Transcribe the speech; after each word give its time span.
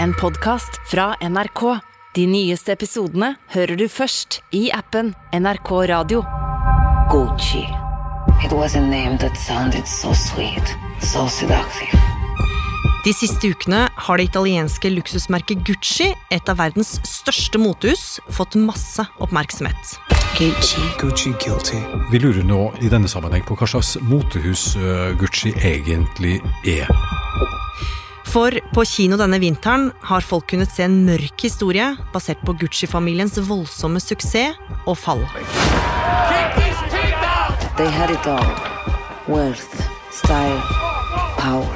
en 0.00 0.14
podkast 0.14 0.80
fra 0.90 1.14
NRK. 1.20 1.60
De 2.14 2.24
nyeste 2.26 2.72
episodene 2.72 3.34
hører 3.52 3.76
du 3.76 3.84
først 3.92 4.40
i 4.56 4.70
appen 4.72 5.12
NRK 5.36 5.70
Radio. 5.90 6.22
Gucci. 7.12 7.66
It 8.40 8.54
was 8.56 8.76
a 8.76 8.80
name 8.80 9.18
that 9.18 9.36
sounded 9.36 9.84
so 9.86 10.14
sweet, 10.14 10.72
so 11.04 11.28
seductive. 11.28 11.92
De 13.04 13.12
siste 13.16 13.52
ukene 13.52 13.86
har 13.96 14.20
det 14.20 14.30
italienske 14.30 14.90
luksusmerket 14.92 15.64
Gucci, 15.68 16.10
et 16.32 16.48
av 16.48 16.60
verdens 16.60 16.96
største 17.08 17.60
motehus, 17.60 18.18
fått 18.32 18.56
masse 18.56 19.04
oppmerksomhet. 19.20 19.96
Gucci. 20.36 20.84
Gucci 21.00 21.36
guilty. 21.44 21.80
Vi 22.12 22.20
lurer 22.24 22.44
nå 22.44 22.70
i 22.80 22.92
denne 22.92 23.08
sammenheng 23.08 23.44
på 23.48 23.56
hva 23.56 23.68
slags 23.68 23.98
motehus 24.00 24.70
eh, 24.80 25.10
Gucci 25.20 25.52
egentlig 25.60 26.38
er. 26.64 26.88
For 28.30 28.54
på 28.70 28.84
kino 28.86 29.16
denne 29.18 29.40
vinteren 29.42 29.88
har 30.06 30.22
folk 30.22 30.44
kunnet 30.52 30.70
se 30.70 30.84
en 30.86 31.00
mørk 31.02 31.42
historie 31.42 31.88
basert 32.14 32.38
på 32.46 32.54
Gucci-familiens 32.60 33.34
voldsomme 33.48 33.98
suksess 33.98 34.54
og 34.86 34.94
fall. 35.02 35.24
They 37.80 37.90
had 37.90 38.12
it 38.14 38.26
all. 38.30 38.46
Wealth, 39.26 39.82
style, 40.14 40.60
power. 41.40 41.74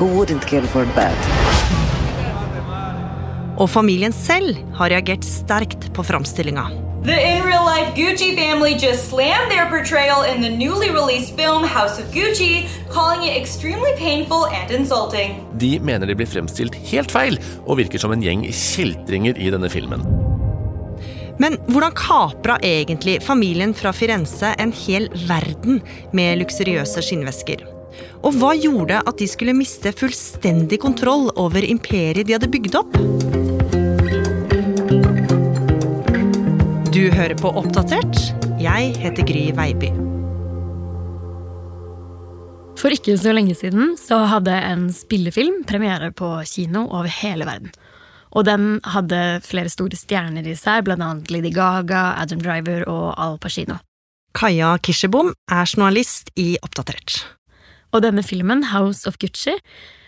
Who 0.00 0.08
wouldn't 0.10 0.48
kill 0.50 0.66
for 0.66 0.82
that? 0.98 1.30
Og 3.54 3.70
familien 3.70 4.10
selv 4.10 4.58
har 4.74 4.90
reagert 4.90 5.22
sterkt 5.22 5.92
på 5.94 6.02
framstillinga. 6.02 6.66
The 7.04 7.12
in 7.12 7.44
real 7.44 7.62
life 7.62 7.94
Gucci 7.94 8.34
family 8.34 8.78
just 8.78 9.10
slammed 9.10 9.50
their 9.50 9.68
portrayal 9.68 10.22
in 10.22 10.40
the 10.40 10.48
newly 10.48 10.88
released 10.88 11.36
film 11.36 11.62
House 11.62 11.98
of 11.98 12.06
Gucci, 12.06 12.66
calling 12.88 13.28
it 13.28 13.36
extremely 13.36 13.92
painful 13.98 14.46
and 14.46 14.70
insulting. 14.70 15.44
De 15.58 15.78
mener 15.80 16.06
de 16.06 16.14
blir 16.14 16.26
fremstilt 16.26 16.74
helt 16.88 17.12
feil, 17.12 17.36
og 17.66 17.76
virker 17.82 18.00
som 18.00 18.16
en 18.16 18.24
gjeng 18.24 18.46
kjeltringer 18.48 19.36
i 19.36 19.52
denne 19.52 19.68
filmen. 19.68 20.00
Men 21.36 21.58
hvordan 21.68 21.92
kapra 21.92 22.56
egentlig 22.64 23.18
familien 23.20 23.76
fra 23.76 23.92
Firenze 23.92 24.54
en 24.56 24.72
hel 24.72 25.10
verden 25.28 25.82
med 26.16 26.40
luksuriøse 26.40 27.04
skinnvesker? 27.04 27.68
Og 28.24 28.40
hva 28.40 28.56
gjorde 28.56 29.04
at 29.04 29.20
de 29.20 29.28
skulle 29.28 29.52
miste 29.52 29.92
fullstendig 29.92 30.80
kontroll 30.80 31.28
over 31.36 31.68
imperiet 31.68 32.24
de 32.24 32.38
hadde 32.38 32.48
bygd 32.48 32.80
opp? 32.80 33.02
Du 36.94 37.08
hører 37.10 37.34
på 37.34 37.50
Oppdatert. 37.58 38.20
Jeg 38.62 38.92
heter 39.02 39.26
Gry 39.26 39.48
Veiby. 39.56 39.88
For 42.78 42.94
ikke 42.94 43.16
så 43.18 43.32
lenge 43.34 43.56
siden 43.58 43.96
så 43.98 44.20
hadde 44.30 44.54
en 44.54 44.84
spillefilm 44.94 45.64
premiere 45.66 46.12
på 46.14 46.28
kino 46.46 46.84
over 46.84 47.10
hele 47.10 47.50
verden. 47.50 47.74
Og 48.30 48.46
den 48.46 48.78
hadde 48.86 49.40
flere 49.42 49.74
store 49.74 49.98
stjerner 49.98 50.46
i 50.46 50.54
seg, 50.54 50.86
annet 50.94 51.34
Lady 51.34 51.50
Gaga, 51.50 52.14
Adam 52.22 52.38
Driver 52.46 52.86
og 52.86 53.18
Al 53.18 53.40
Pacino. 53.42 53.80
Kaja 54.38 54.76
Kirsebom 54.78 55.34
er 55.50 55.66
journalist 55.66 56.30
i 56.38 56.52
Oppdatert. 56.62 57.24
Og 57.90 58.06
denne 58.06 58.22
filmen, 58.22 58.68
House 58.70 59.02
of 59.10 59.18
Gucci, 59.18 59.58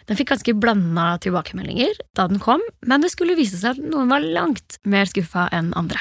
den 0.07 0.15
fikk 0.15 0.37
ganske 0.37 0.55
blanda 0.55 1.17
tilbakemeldinger 1.19 1.99
da 2.15 2.31
den 2.31 2.39
kom, 2.39 2.63
men 2.87 3.03
det 3.03 3.11
skulle 3.11 3.35
vise 3.35 3.59
seg 3.59 3.75
at 3.75 3.89
noen 3.91 4.07
var 4.15 4.23
langt 4.23 4.79
mer 4.87 5.11
skuffa 5.11 5.51
enn 5.51 5.75
andre. 5.75 5.99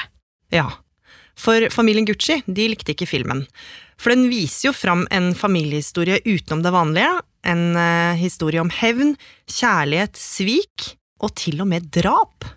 Ja, 0.54 0.68
for 1.36 1.68
familien 1.72 2.06
Gucci 2.08 2.40
de 2.46 2.68
likte 2.72 2.94
ikke 2.94 3.08
filmen. 3.08 3.44
For 4.00 4.12
den 4.12 4.26
viser 4.32 4.70
jo 4.70 4.76
fram 4.76 5.06
en 5.14 5.32
familiehistorie 5.36 6.20
utenom 6.24 6.62
det 6.64 6.72
vanlige. 6.74 7.10
En 7.46 7.76
eh, 7.78 8.18
historie 8.20 8.60
om 8.60 8.72
hevn, 8.72 9.14
kjærlighet, 9.48 10.16
svik 10.18 10.92
og 11.22 11.32
til 11.38 11.60
og 11.64 11.70
med 11.70 11.88
drap. 11.94 12.48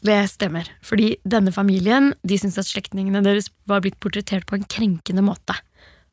Det 0.00 0.16
stemmer, 0.32 0.64
fordi 0.86 1.12
denne 1.28 1.52
familien 1.52 2.14
de 2.24 2.38
syntes 2.40 2.62
at 2.62 2.70
slektningene 2.70 3.20
deres 3.24 3.50
var 3.68 3.82
blitt 3.84 3.98
portrettert 4.00 4.46
på 4.48 4.56
en 4.56 4.64
krenkende 4.64 5.24
måte. 5.26 5.58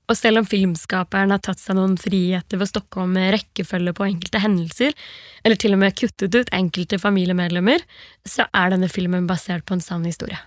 Og 0.07 0.15
selv 0.15 0.41
om 0.41 0.47
filmskaperen 0.47 1.31
har 1.33 1.39
tatt 1.43 1.59
seg 1.59 1.75
noen 1.75 1.95
friheter 1.99 2.59
ved 2.59 2.67
å 2.67 2.73
stokke 2.73 3.01
om 3.03 3.15
rekkefølge 3.15 3.93
på 3.95 4.05
enkelte 4.07 4.43
hendelser, 4.43 4.93
eller 5.43 5.59
til 5.59 5.75
og 5.75 5.81
med 5.83 5.97
kuttet 5.99 6.35
ut 6.35 6.53
enkelte 6.55 6.99
familiemedlemmer, 7.01 7.83
så 8.27 8.47
er 8.55 8.75
denne 8.75 8.91
filmen 8.91 9.27
basert 9.27 9.67
på 9.67 9.75
en 9.75 9.83
sann 9.83 10.07
historie. 10.07 10.39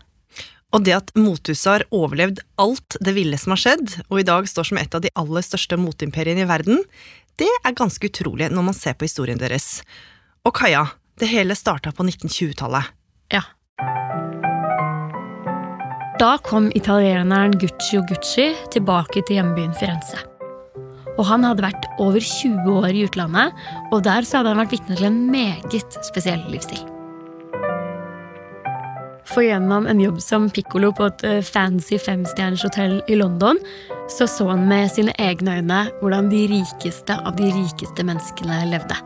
Og 0.70 0.84
det 0.86 0.94
at 0.94 1.10
mothuset 1.19 1.66
har 1.66 1.86
overlevd 1.94 2.42
alt 2.62 2.97
det 3.03 3.14
ville 3.16 3.38
som 3.41 3.54
har 3.56 3.62
skjedd, 3.62 3.97
og 4.06 4.20
i 4.20 4.26
dag 4.26 4.47
står 4.47 4.70
som 4.70 4.78
et 4.78 4.94
av 4.94 5.03
de 5.03 5.10
aller 5.19 5.44
største 5.44 5.78
moteimperiene 5.81 6.44
i 6.44 6.50
verden, 6.50 6.84
det 7.41 7.50
er 7.64 7.76
ganske 7.76 8.06
utrolig 8.06 8.50
når 8.53 8.66
man 8.69 8.76
ser 8.76 8.94
på 8.98 9.09
historien 9.09 9.41
deres. 9.41 9.80
Og 10.47 10.54
Kaja, 10.56 10.86
det 11.19 11.30
hele 11.30 11.56
starta 11.59 11.92
på 11.97 12.06
1920-tallet. 12.06 12.92
Ja. 13.34 13.42
Da 16.20 16.34
kom 16.44 16.69
italieneren 16.76 17.56
Gucci 17.59 17.97
og 17.98 18.10
Gucci 18.10 18.50
tilbake 18.75 19.25
til 19.25 19.41
hjembyen 19.41 19.75
Firenze. 19.80 20.20
Og 21.16 21.26
han 21.28 21.44
hadde 21.44 21.64
vært 21.64 21.88
over 22.00 22.22
20 22.22 22.70
år 22.76 22.94
i 22.94 23.04
utlandet, 23.09 23.56
og 23.91 24.04
der 24.06 24.28
så 24.28 24.41
hadde 24.41 24.54
han 24.54 24.62
vært 24.62 24.76
vitne 24.76 25.00
til 25.00 25.10
en 25.10 25.20
meget 25.32 26.00
spesiell 26.06 26.44
livsstil. 26.53 26.99
For 29.30 29.46
gjennom 29.46 29.86
en 29.86 30.00
jobb 30.02 30.18
som 30.22 30.48
pikkolo 30.50 30.91
på 30.96 31.06
et 31.06 31.24
eh, 31.28 31.41
fancy 31.46 32.00
femstjerners 32.02 32.64
hotell 32.66 32.96
i 33.06 33.18
London, 33.18 33.60
så 34.10 34.26
så 34.26 34.48
han 34.50 34.66
med 34.68 34.91
sine 34.91 35.14
egne 35.22 35.60
øyne 35.60 35.84
hvordan 36.00 36.30
de 36.32 36.46
rikeste 36.50 37.14
av 37.14 37.36
de 37.38 37.52
rikeste 37.54 38.06
menneskene 38.06 38.64
levde. 38.72 38.98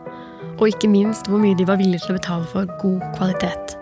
Og 0.55 0.71
ikke 0.71 0.89
minst 0.89 1.29
hvor 1.29 1.41
mye 1.41 1.57
de 1.57 1.67
var 1.69 1.77
villige 1.77 2.07
til 2.07 2.15
å 2.15 2.17
betale 2.17 2.49
for 2.49 2.71
god 2.81 3.05
kvalitet. 3.19 3.75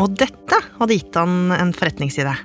Og 0.00 0.12
dette 0.20 0.60
hadde 0.76 0.96
gitt 0.96 1.16
han 1.16 1.54
en 1.56 1.72
forretningside. 1.76 2.36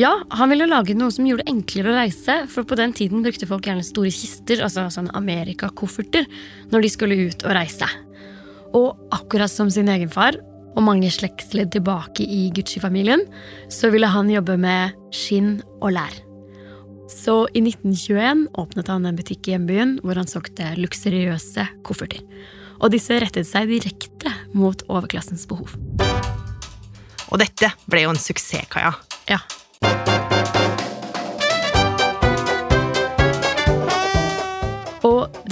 Ja, 0.00 0.16
han 0.34 0.50
ville 0.50 0.66
lage 0.66 0.96
noe 0.98 1.12
som 1.14 1.26
gjorde 1.28 1.44
det 1.44 1.52
enklere 1.52 1.92
å 1.92 1.98
reise, 2.00 2.40
for 2.50 2.66
på 2.66 2.80
den 2.80 2.96
tiden 2.96 3.22
brukte 3.22 3.46
folk 3.46 3.68
gjerne 3.68 3.84
store 3.86 4.10
kister, 4.10 4.64
altså 4.64 4.88
sånne 4.90 5.14
amerikakofferter, 5.20 6.26
når 6.72 6.82
de 6.82 6.90
skulle 6.90 7.20
ut 7.28 7.46
og 7.46 7.54
reise. 7.54 7.88
Og 8.74 8.98
akkurat 9.14 9.50
som 9.50 9.70
sin 9.70 9.88
egen 9.92 10.10
far, 10.10 10.36
og 10.74 10.82
mange 10.82 11.10
slektsledd 11.14 11.70
tilbake 11.76 12.26
i 12.26 12.48
Gucci-familien, 12.54 13.22
så 13.70 13.92
ville 13.94 14.10
han 14.10 14.32
jobbe 14.32 14.56
med 14.58 14.96
skinn 15.14 15.60
og 15.80 15.94
lær. 15.94 16.16
Så 17.10 17.44
i 17.54 17.62
1921 17.62 18.48
åpnet 18.58 18.90
han 18.90 19.06
en 19.06 19.18
butikk 19.18 19.46
i 19.46 19.54
hjembyen 19.54 19.98
hvor 20.02 20.18
han 20.18 20.30
solgte 20.30 20.72
luksuriøse 20.80 21.68
kofferter. 21.86 22.24
Og 22.82 22.90
disse 22.90 23.16
rettet 23.22 23.46
seg 23.46 23.70
direkte 23.70 24.32
mot 24.56 24.82
overklassens 24.90 25.46
behov. 25.48 25.76
Og 27.30 27.40
dette 27.40 27.70
ble 27.90 28.04
jo 28.04 28.14
en 28.14 28.20
suksess, 28.20 28.66
Kaja. 28.72 28.96
Ja. 29.30 29.38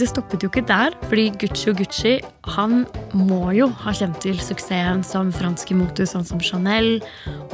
Det 0.02 0.08
stoppet 0.10 0.42
jo 0.42 0.50
ikke 0.50 0.64
der, 0.66 0.94
fordi 1.06 1.28
Gucci 1.38 1.70
og 1.70 1.78
Gucci 1.78 2.12
han 2.56 2.80
må 3.14 3.52
jo 3.54 3.68
ha 3.84 3.92
kjent 3.94 4.18
til 4.24 4.40
suksessen 4.42 5.04
som 5.06 5.30
franske 5.34 5.76
motus 5.78 6.14
sånn 6.16 6.26
som 6.26 6.42
Chanel 6.42 6.96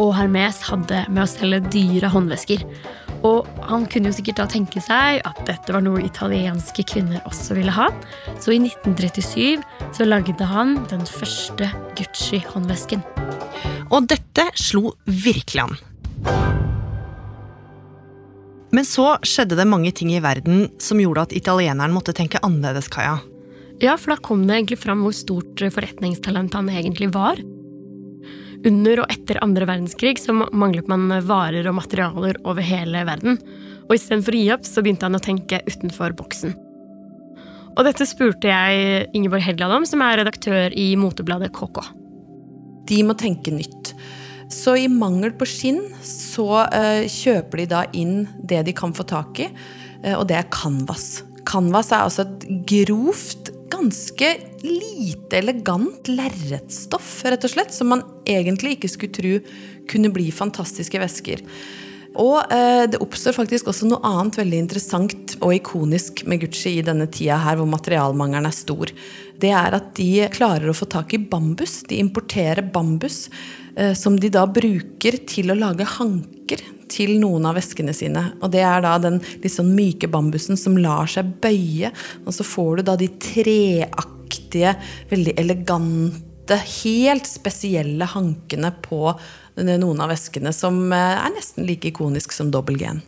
og 0.00 0.14
Hermes 0.16 0.62
hadde 0.64 1.02
med 1.12 1.26
å 1.26 1.28
selge 1.28 1.60
dyre 1.74 2.08
håndvesker. 2.14 2.64
Og 3.28 3.48
han 3.68 3.84
kunne 3.90 4.08
jo 4.08 4.16
sikkert 4.16 4.40
da 4.40 4.46
tenke 4.48 4.80
seg 4.80 5.20
at 5.28 5.42
dette 5.48 5.74
var 5.74 5.84
noe 5.84 6.04
italienske 6.06 6.86
kvinner 6.88 7.20
også 7.28 7.58
ville 7.58 7.74
ha. 7.74 7.90
Så 8.40 8.54
i 8.54 8.60
1937 8.62 9.60
så 9.98 10.08
lagde 10.08 10.48
han 10.48 10.78
den 10.88 11.04
første 11.04 11.68
Gucci-håndvesken. 11.98 13.04
Og 13.90 14.08
dette 14.08 14.48
slo 14.56 14.94
virkelig 15.04 15.66
an. 15.66 15.78
Men 18.74 18.84
så 18.84 19.14
skjedde 19.24 19.56
det 19.56 19.68
mange 19.68 19.92
ting 19.96 20.12
i 20.12 20.20
verden 20.20 20.66
som 20.82 21.00
gjorde 21.00 21.28
at 21.28 21.36
italieneren 21.36 21.94
måtte 21.94 22.14
tenke 22.16 22.40
annerledes, 22.44 22.90
Kaja. 22.92 23.18
Ja, 23.80 23.94
for 23.96 24.12
da 24.12 24.18
kom 24.20 24.42
det 24.46 24.56
egentlig 24.56 24.80
fram 24.82 25.04
hvor 25.06 25.14
stort 25.14 25.62
forretningstalent 25.62 26.56
han 26.58 26.68
egentlig 26.72 27.12
var. 27.14 27.40
Under 28.66 29.04
og 29.04 29.12
etter 29.12 29.38
andre 29.44 29.68
verdenskrig 29.68 30.18
så 30.18 30.34
manglet 30.34 30.88
man 30.90 31.06
varer 31.28 31.68
og 31.70 31.76
materialer 31.78 32.40
over 32.42 32.64
hele 32.64 33.04
verden. 33.06 33.38
Og 33.86 33.94
istedenfor 33.94 34.34
å 34.34 34.40
gi 34.40 34.48
opp, 34.56 34.66
så 34.66 34.82
begynte 34.82 35.06
han 35.06 35.16
å 35.16 35.22
tenke 35.22 35.62
utenfor 35.68 36.16
boksen. 36.18 36.56
Og 37.78 37.84
dette 37.86 38.04
spurte 38.10 38.50
jeg 38.50 39.06
Ingeborg 39.14 39.44
Hedland 39.46 39.76
om, 39.76 39.86
som 39.86 40.02
er 40.02 40.18
redaktør 40.18 40.74
i 40.74 40.90
motebladet 40.98 41.52
KK. 41.54 41.84
De 42.90 43.04
må 43.06 43.14
tenke 43.20 43.54
nytt. 43.54 43.92
Så 44.48 44.74
i 44.80 44.88
mangel 44.88 45.34
på 45.36 45.46
skinn 45.48 45.82
så 46.04 46.64
uh, 46.64 47.04
kjøper 47.04 47.62
de 47.62 47.68
da 47.68 47.82
inn 47.96 48.22
det 48.40 48.62
de 48.68 48.74
kan 48.76 48.94
få 48.96 49.04
tak 49.08 49.42
i, 49.44 49.48
uh, 50.06 50.16
og 50.18 50.28
det 50.30 50.38
er 50.38 50.48
canvas. 50.54 51.22
Canvas 51.48 51.92
er 51.92 52.06
altså 52.06 52.24
et 52.24 52.46
grovt, 52.68 53.52
ganske 53.68 54.30
lite 54.64 55.38
elegant 55.38 56.08
lerretstoff, 56.10 57.18
rett 57.28 57.44
og 57.44 57.52
slett, 57.52 57.74
som 57.76 57.92
man 57.92 58.04
egentlig 58.28 58.78
ikke 58.78 58.90
skulle 58.92 59.18
tro 59.18 59.34
kunne 59.88 60.12
bli 60.12 60.30
fantastiske 60.34 61.00
vesker. 61.00 61.44
Og 62.18 62.52
eh, 62.52 62.84
det 62.90 62.98
oppstår 63.02 63.36
faktisk 63.36 63.70
også 63.70 63.88
noe 63.88 64.02
annet 64.06 64.40
veldig 64.40 64.62
interessant 64.64 65.36
og 65.38 65.54
ikonisk 65.54 66.24
med 66.26 66.42
Gucci 66.42 66.78
i 66.80 66.84
denne 66.86 67.06
tida 67.12 67.38
her 67.44 67.60
hvor 67.60 67.68
materialmangelen 67.70 68.48
er 68.48 68.56
stor. 68.56 68.90
Det 69.38 69.52
er 69.54 69.76
at 69.78 69.92
de 69.98 70.26
klarer 70.34 70.70
å 70.70 70.76
få 70.76 70.88
tak 70.90 71.14
i 71.14 71.22
bambus. 71.22 71.84
De 71.86 72.00
importerer 72.02 72.66
bambus 72.74 73.28
eh, 73.76 73.94
som 73.94 74.18
de 74.18 74.32
da 74.34 74.44
bruker 74.50 75.20
til 75.30 75.54
å 75.54 75.58
lage 75.58 75.86
hanker 75.98 76.64
til 76.90 77.18
noen 77.20 77.46
av 77.46 77.58
veskene 77.58 77.94
sine. 77.94 78.24
Og 78.42 78.50
det 78.52 78.64
er 78.66 78.82
da 78.82 78.96
den 79.02 79.20
litt 79.42 79.54
sånn 79.54 79.74
myke 79.76 80.10
bambusen 80.10 80.58
som 80.58 80.78
lar 80.80 81.10
seg 81.10 81.36
bøye. 81.42 81.92
Og 82.24 82.34
så 82.34 82.46
får 82.46 82.80
du 82.80 82.88
da 82.88 82.96
de 82.98 83.10
treaktige, 83.22 84.74
veldig 85.12 85.36
elegante, 85.38 86.58
helt 86.82 87.28
spesielle 87.28 88.08
hankene 88.08 88.72
på 88.82 89.12
noen 89.66 90.00
av 90.00 90.12
veskene, 90.12 90.52
som 90.54 90.92
eh, 90.92 91.16
er 91.18 91.34
nesten 91.34 91.66
like 91.68 91.90
ikonisk 91.90 92.34
som 92.34 92.52
dobbel 92.54 92.78
G-en. 92.80 93.02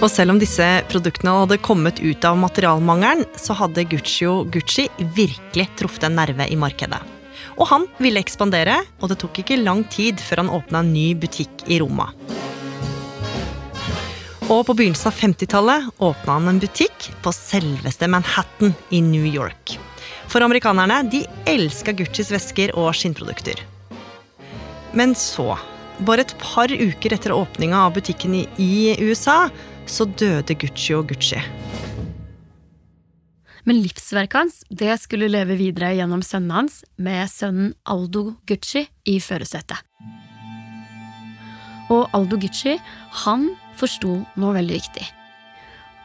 Og 0.00 0.08
selv 0.08 0.32
om 0.32 0.38
disse 0.40 0.64
produktene 0.88 1.34
hadde 1.42 1.60
kommet 1.60 1.98
ut 2.00 2.24
av 2.24 2.38
materialmangelen, 2.40 3.26
så 3.36 3.52
hadde 3.58 3.84
Guccio 3.84 4.46
Gucci 4.48 4.86
virkelig 5.16 5.66
truffet 5.76 6.06
en 6.08 6.16
nerve 6.16 6.46
i 6.48 6.56
markedet. 6.56 7.02
Og 7.60 7.68
han 7.68 7.84
ville 8.00 8.22
ekspandere, 8.22 8.78
og 9.00 9.12
det 9.12 9.18
tok 9.20 9.42
ikke 9.42 9.60
lang 9.60 9.84
tid 9.92 10.22
før 10.24 10.44
han 10.44 10.54
åpna 10.56 10.80
en 10.80 10.94
ny 10.94 11.10
butikk 11.20 11.66
i 11.68 11.82
Roma. 11.82 12.08
Og 14.48 14.64
på 14.66 14.74
begynnelsen 14.74 15.12
av 15.12 15.20
50-tallet 15.20 15.92
åpna 16.00 16.38
han 16.38 16.54
en 16.54 16.64
butikk 16.64 17.10
på 17.20 17.36
selveste 17.36 18.08
Manhattan 18.08 18.72
i 18.88 19.04
New 19.04 19.28
York. 19.28 19.76
For 20.30 20.44
amerikanerne 20.46 21.02
de 21.10 21.24
elska 21.50 21.92
Guccis 21.98 22.28
vesker 22.30 22.70
og 22.78 22.92
skinnprodukter. 22.94 23.58
Men 24.94 25.14
så, 25.18 25.56
bare 26.06 26.22
et 26.22 26.34
par 26.38 26.70
uker 26.70 27.16
etter 27.16 27.34
åpninga 27.34 27.80
av 27.88 27.96
butikken 27.96 28.36
i 28.38 28.70
USA, 29.02 29.48
så 29.90 30.06
døde 30.06 30.54
Gucci 30.54 30.94
og 30.94 31.10
Gucci. 31.10 31.40
Men 33.66 33.82
livsverket 33.82 34.38
hans 34.38 34.60
det 34.70 34.94
skulle 35.02 35.28
leve 35.30 35.58
videre 35.58 35.92
gjennom 35.98 36.22
sønnen 36.24 36.54
hans, 36.54 36.80
med 36.96 37.26
sønnen 37.30 37.74
Aldo 37.90 38.36
Gucci 38.46 38.86
i 39.10 39.18
førersetet. 39.22 39.82
Og 41.90 42.06
Aldo 42.14 42.38
Gucci 42.38 42.76
han 43.24 43.50
forsto 43.78 44.20
noe 44.38 44.54
veldig 44.54 44.78
viktig. 44.78 45.08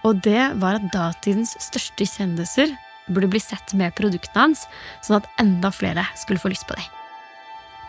Og 0.05 0.17
det 0.25 0.49
var 0.61 0.79
at 0.79 0.89
datidens 0.93 1.53
største 1.61 2.09
kjendiser 2.09 2.73
burde 3.07 3.29
bli 3.31 3.41
sett 3.43 3.75
med 3.77 3.95
produktene 3.97 4.47
hans, 4.47 4.65
sånn 5.05 5.19
at 5.21 5.29
enda 5.41 5.71
flere 5.73 6.05
skulle 6.19 6.41
få 6.41 6.51
lyst 6.53 6.67
på 6.69 6.77
dem. 6.77 6.91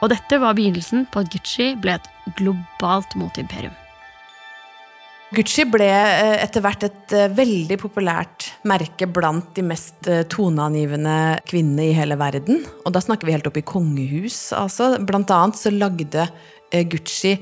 Og 0.04 0.12
dette 0.12 0.38
var 0.42 0.56
begynnelsen 0.56 1.06
på 1.08 1.22
at 1.22 1.32
Gucci 1.32 1.72
ble 1.80 1.96
et 1.96 2.08
globalt 2.36 3.16
moteimperium. 3.16 3.74
Gucci 5.34 5.64
ble 5.66 5.88
eh, 5.90 6.36
etter 6.38 6.62
hvert 6.62 6.84
et 6.86 7.12
eh, 7.16 7.32
veldig 7.34 7.76
populært 7.80 8.46
merke 8.70 9.08
blant 9.10 9.48
de 9.56 9.64
mest 9.66 10.06
eh, 10.06 10.22
toneangivende 10.30 11.40
kvinnene 11.50 11.88
i 11.88 11.96
hele 11.96 12.14
verden. 12.20 12.60
Og 12.86 12.94
da 12.94 13.02
snakker 13.02 13.26
vi 13.26 13.34
helt 13.34 13.48
opp 13.50 13.58
i 13.58 13.64
kongehus. 13.66 14.52
Altså. 14.54 14.92
Blant 15.02 15.32
annet 15.34 15.58
så 15.58 15.72
lagde 15.74 16.28
Gucci 16.72 17.36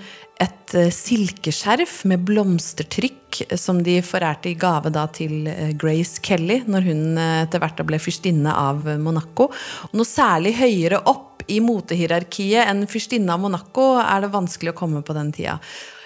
et 0.44 0.74
silkeskjerf 0.92 2.00
med 2.10 2.24
blomstertrykk 2.26 3.38
som 3.58 3.78
de 3.86 4.00
forærte 4.04 4.50
i 4.50 4.56
gave 4.58 4.90
til 5.14 5.46
Grace 5.80 6.20
Kelly 6.22 6.60
når 6.66 6.88
hun 6.88 7.04
etter 7.22 7.62
hvert 7.62 7.84
ble 7.86 8.00
fyrstinne 8.02 8.50
av 8.50 8.82
Monaco. 9.00 9.48
Og 9.88 9.94
noe 9.94 10.08
særlig 10.08 10.56
høyere 10.58 11.00
opp 11.06 11.44
i 11.48 11.60
motehierarkiet 11.62 12.66
enn 12.66 12.86
fyrstinne 12.90 13.32
av 13.32 13.42
Monaco 13.42 13.94
er 14.02 14.24
det 14.24 14.34
vanskelig 14.34 14.74
å 14.74 14.78
komme 14.78 15.04
på 15.06 15.16
den 15.16 15.32
tida. 15.34 15.58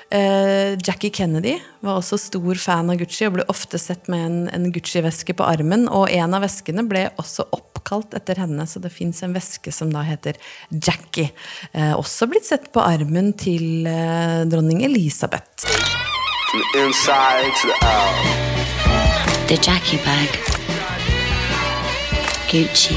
Uh, 0.08 0.72
Jackie 0.80 1.10
Kennedy 1.12 1.58
var 1.84 1.98
også 1.98 2.16
stor 2.16 2.56
fan 2.56 2.88
av 2.88 2.96
Gucci 2.96 3.26
og 3.28 3.34
ble 3.34 3.44
ofte 3.52 3.76
sett 3.76 4.06
med 4.08 4.24
en, 4.24 4.38
en 4.56 4.70
Gucci-veske 4.72 5.34
på 5.36 5.44
armen. 5.44 5.84
Og 5.92 6.08
en 6.08 6.36
av 6.36 6.46
veskene 6.46 6.84
ble 6.88 7.04
også 7.20 7.44
oppkalt 7.52 8.16
etter 8.16 8.40
henne, 8.40 8.64
så 8.64 8.80
det 8.80 8.92
fins 8.94 9.20
en 9.26 9.36
veske 9.36 9.72
som 9.74 9.92
da 9.92 10.06
heter 10.08 10.40
Jackie. 10.72 11.28
Uh, 11.74 11.92
også 11.98 12.30
blitt 12.32 12.48
sett 12.48 12.70
på 12.72 12.80
armen 12.80 13.34
til 13.36 13.84
uh, 13.84 14.48
dronning 14.48 14.80
Elisabeth. 14.88 15.68
The, 16.72 16.86
the 19.52 19.60
Jackie 19.60 20.00
bag. 20.08 20.40
Gucci. 22.48 22.96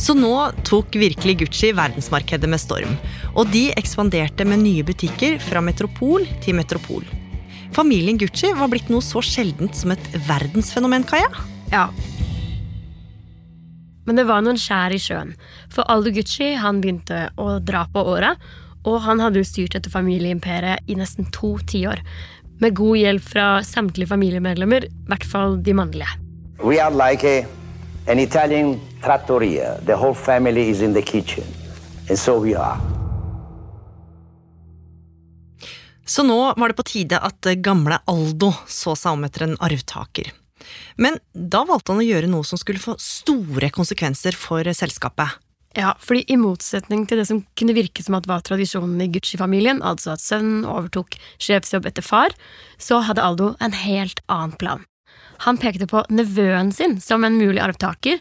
Så 0.00 0.14
nå 0.16 0.32
tok 0.64 0.94
virkelig 0.96 1.34
Gucci 1.42 1.74
verdensmarkedet 1.76 2.48
med 2.48 2.62
storm. 2.62 2.94
Og 3.38 3.46
de 3.54 3.68
ekspanderte 3.78 4.42
med 4.48 4.64
nye 4.64 4.82
butikker 4.82 5.38
fra 5.42 5.62
metropol 5.62 6.24
til 6.42 6.56
metropol. 6.58 7.04
Familien 7.76 8.18
Gucci 8.18 8.50
var 8.56 8.70
blitt 8.72 8.88
noe 8.90 9.04
så 9.04 9.22
sjeldent 9.22 9.76
som 9.78 9.92
et 9.94 10.08
verdensfenomen, 10.26 11.04
Kaja. 11.06 11.28
Ja. 11.70 11.86
Men 14.08 14.18
det 14.18 14.24
var 14.26 14.42
noen 14.42 14.58
skjær 14.58 14.96
i 14.96 14.98
sjøen. 14.98 15.34
For 15.70 15.86
Aldo 15.92 16.10
Gucci 16.16 16.54
han 16.58 16.80
begynte 16.82 17.28
å 17.38 17.60
dra 17.62 17.84
på 17.92 18.02
åra, 18.10 18.34
og 18.88 19.02
han 19.04 19.22
hadde 19.22 19.42
jo 19.42 19.46
styrt 19.46 19.76
dette 19.76 19.92
familieimperiet 19.92 20.90
i 20.90 20.96
nesten 20.98 21.28
to 21.34 21.54
tiår. 21.68 22.02
Med 22.58 22.74
god 22.74 22.98
hjelp 22.98 23.22
fra 23.22 23.48
samtlige 23.62 24.10
familiemedlemmer, 24.10 24.88
i 24.88 25.10
hvert 25.12 25.26
fall 25.28 25.58
de 25.62 25.76
mannlige. 25.78 26.10
We 26.58 26.80
are 26.82 26.90
like 26.90 27.22
a 27.22 27.46
an 28.08 28.18
Italian 28.18 28.80
trattoria. 29.04 29.76
The 29.84 29.94
whole 29.94 30.14
family 30.14 30.70
is 30.70 30.80
in 30.80 30.94
the 30.94 31.02
kitchen. 31.02 31.44
And 32.08 32.18
so 32.18 32.40
we 32.40 32.56
are. 32.56 32.97
Så 36.08 36.24
nå 36.24 36.38
var 36.56 36.70
det 36.70 36.78
på 36.78 36.86
tide 36.88 37.20
at 37.20 37.50
gamle 37.60 38.00
Aldo 38.08 38.52
så 38.66 38.94
seg 38.96 39.18
om 39.18 39.26
etter 39.28 39.44
en 39.44 39.58
arvtaker. 39.60 40.32
Men 40.96 41.18
da 41.32 41.62
valgte 41.68 41.92
han 41.92 42.00
å 42.02 42.06
gjøre 42.06 42.30
noe 42.32 42.46
som 42.48 42.60
skulle 42.60 42.82
få 42.82 42.96
store 43.02 43.68
konsekvenser 43.74 44.36
for 44.36 44.64
selskapet. 44.74 45.36
Ja, 45.76 45.92
fordi 46.00 46.24
i 46.32 46.38
motsetning 46.40 47.04
til 47.06 47.20
det 47.20 47.28
som 47.28 47.42
kunne 47.58 47.76
virke 47.76 48.02
som 48.02 48.16
at 48.16 48.26
var 48.26 48.40
tradisjonen 48.42 48.98
i 49.04 49.10
Gucci-familien, 49.12 49.82
altså 49.84 50.14
at 50.16 50.24
sønnen 50.24 50.64
overtok 50.66 51.18
sjefsjobb 51.44 51.86
etter 51.90 52.02
far, 52.02 52.34
så 52.80 53.02
hadde 53.04 53.22
Aldo 53.22 53.52
en 53.60 53.76
helt 53.76 54.24
annen 54.32 54.56
plan. 54.58 54.86
Han 55.44 55.60
pekte 55.60 55.86
på 55.86 56.02
nevøen 56.10 56.72
sin 56.74 56.96
som 57.04 57.22
en 57.24 57.36
mulig 57.38 57.60
arvtaker, 57.62 58.18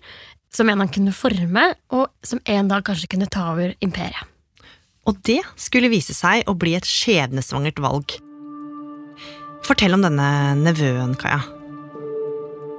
som 0.54 0.69
en 0.69 0.84
han 0.84 0.92
kunne 0.92 1.16
forme, 1.16 1.72
og 1.89 2.12
som 2.25 2.44
en 2.45 2.69
dag 2.69 2.86
kanskje 2.86 3.10
kunne 3.16 3.31
ta 3.31 3.54
over 3.56 3.74
imperiet. 3.80 4.37
Og 5.07 5.19
det 5.27 5.39
skulle 5.59 5.92
vise 5.92 6.15
seg 6.15 6.48
å 6.50 6.56
bli 6.59 6.75
et 6.77 6.88
skjebnesvangert 6.88 7.80
valg. 7.83 8.18
Fortell 9.68 9.95
om 9.95 10.04
denne 10.04 10.30
nevøen, 10.59 11.15
Kaja. 11.19 11.41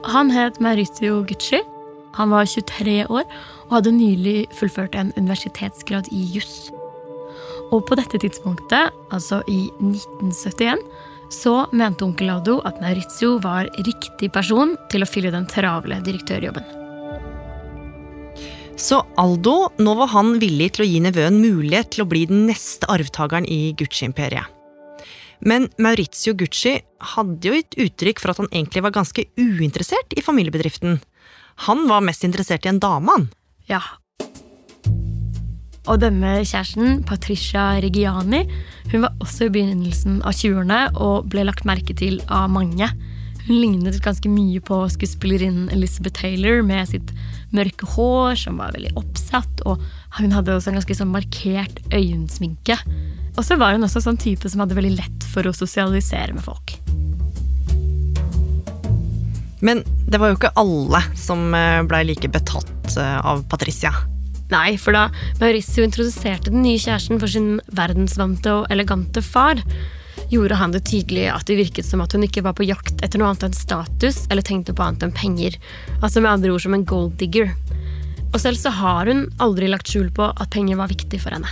Han 0.08 0.30
het 0.32 0.60
Maurizio 0.62 1.22
Gucci. 1.28 1.60
Han 2.16 2.32
var 2.32 2.48
23 2.48 3.04
år 3.08 3.24
og 3.68 3.74
hadde 3.76 3.92
nylig 3.96 4.38
fullført 4.56 4.96
en 4.96 5.12
universitetsgrad 5.18 6.08
i 6.14 6.22
juss. 6.34 6.70
Og 7.68 7.84
på 7.88 7.98
dette 7.98 8.20
tidspunktet, 8.22 8.94
altså 9.12 9.42
i 9.50 9.66
1971, 9.82 10.80
så 11.28 11.66
mente 11.76 12.06
onkel 12.06 12.32
Ado 12.32 12.58
at 12.68 12.80
Maurizio 12.80 13.36
var 13.44 13.68
riktig 13.84 14.32
person 14.32 14.76
til 14.92 15.04
å 15.04 15.10
fylle 15.10 15.34
den 15.34 15.48
travle 15.50 16.00
direktørjobben. 16.06 16.77
Så 18.78 19.00
Aldo, 19.18 19.72
nå 19.82 19.94
var 19.98 20.12
han 20.14 20.36
villig 20.38 20.70
til 20.76 20.84
å 20.84 20.88
gi 20.88 21.00
nevøen 21.02 21.40
mulighet 21.42 21.90
til 21.94 22.04
å 22.04 22.08
bli 22.08 22.22
den 22.30 22.46
neste 22.46 22.86
arvtakeren 22.90 23.48
i 23.50 23.74
Gucci-imperiet. 23.78 24.46
Men 25.38 25.68
Maurizio 25.82 26.34
Gucci 26.38 26.76
hadde 27.14 27.50
jo 27.50 27.58
gitt 27.58 27.76
uttrykk 27.78 28.22
for 28.22 28.32
at 28.32 28.40
han 28.42 28.50
egentlig 28.50 28.82
var 28.86 28.94
ganske 28.94 29.26
uinteressert 29.38 30.14
i 30.18 30.24
familiebedriften. 30.24 30.98
Han 31.66 31.86
var 31.90 32.06
mest 32.06 32.26
interessert 32.26 32.66
i 32.66 32.72
en 32.72 32.80
dame, 32.82 33.14
han. 33.14 33.28
Ja, 33.70 33.82
og 35.88 36.02
denne 36.02 36.42
kjæresten, 36.44 37.02
Patricia 37.08 37.78
Reggiani, 37.80 38.42
hun 38.92 39.06
var 39.06 39.14
også 39.24 39.46
i 39.46 39.52
begynnelsen 39.54 40.18
av 40.20 40.36
20-årene 40.36 40.80
og 41.00 41.30
ble 41.32 41.46
lagt 41.48 41.64
merke 41.68 41.96
til 41.96 42.18
av 42.28 42.50
mange. 42.52 42.90
Hun 43.46 43.54
lignet 43.56 43.96
ganske 44.04 44.28
mye 44.28 44.60
på 44.60 44.82
skuespillerinnen 44.92 45.70
Elizabeth 45.72 46.20
Taylor 46.20 46.60
med 46.66 46.90
sitt 46.90 47.14
mørke 47.54 47.88
hår, 47.94 48.34
som 48.42 48.60
var 48.60 48.74
veldig 48.76 48.94
oppsatt, 49.00 49.62
og 49.68 49.80
hun 50.18 50.34
hadde 50.34 50.56
også 50.56 50.72
en 50.72 50.78
ganske 50.80 50.98
sånn 50.98 51.12
markert 51.12 51.80
øyensminke. 51.94 52.76
Og 53.38 53.44
så 53.46 53.56
var 53.60 53.76
hun 53.76 53.86
også 53.86 54.02
sånn 54.04 54.20
type 54.20 54.50
som 54.50 54.64
hadde 54.64 54.76
veldig 54.78 54.96
lett 54.98 55.28
for 55.32 55.46
å 55.48 55.54
sosialisere 55.56 56.34
med 56.36 56.44
folk. 56.44 56.76
Men 59.64 59.82
det 60.06 60.20
var 60.20 60.30
jo 60.30 60.38
ikke 60.38 60.54
alle 60.60 61.00
som 61.18 61.50
eh, 61.56 61.82
blei 61.88 62.04
like 62.06 62.30
betatt 62.30 62.94
eh, 62.94 63.18
av 63.26 63.42
Patricia. 63.50 63.92
Nei, 64.52 64.78
for 64.80 64.96
da 64.96 65.08
Mauricio 65.42 65.84
introduserte 65.84 66.52
den 66.52 66.62
nye 66.64 66.80
kjæresten 66.80 67.20
for 67.20 67.30
sin 67.30 67.58
verdensvante 67.76 68.54
og 68.60 68.70
elegante 68.72 69.22
far, 69.24 69.60
gjorde 70.30 70.58
han 70.60 70.72
det 70.74 70.84
tydelig 70.88 71.28
at 71.32 71.46
det 71.48 71.56
virket 71.58 71.86
som 71.86 72.02
at 72.04 72.12
hun 72.12 72.26
ikke 72.26 72.44
var 72.44 72.56
på 72.58 72.66
jakt 72.68 73.00
etter 73.04 73.20
noe 73.20 73.30
annet 73.30 73.48
enn 73.48 73.56
status 73.56 74.24
eller 74.28 74.44
tenkte 74.44 74.74
på 74.76 74.84
annet 74.84 75.06
enn 75.06 75.14
penger. 75.16 75.56
Altså 76.02 76.20
med 76.20 76.30
andre 76.32 76.52
ord 76.54 76.64
som 76.64 76.76
en 76.76 76.84
gold 76.88 77.16
digger. 77.20 77.54
Og 78.32 78.40
selv 78.42 78.60
så 78.60 78.72
har 78.76 79.08
hun 79.08 79.26
aldri 79.40 79.70
lagt 79.70 79.88
skjul 79.88 80.10
på 80.14 80.28
at 80.34 80.52
penger 80.52 80.76
var 80.80 80.92
viktig 80.92 81.20
for 81.22 81.34
henne. 81.34 81.48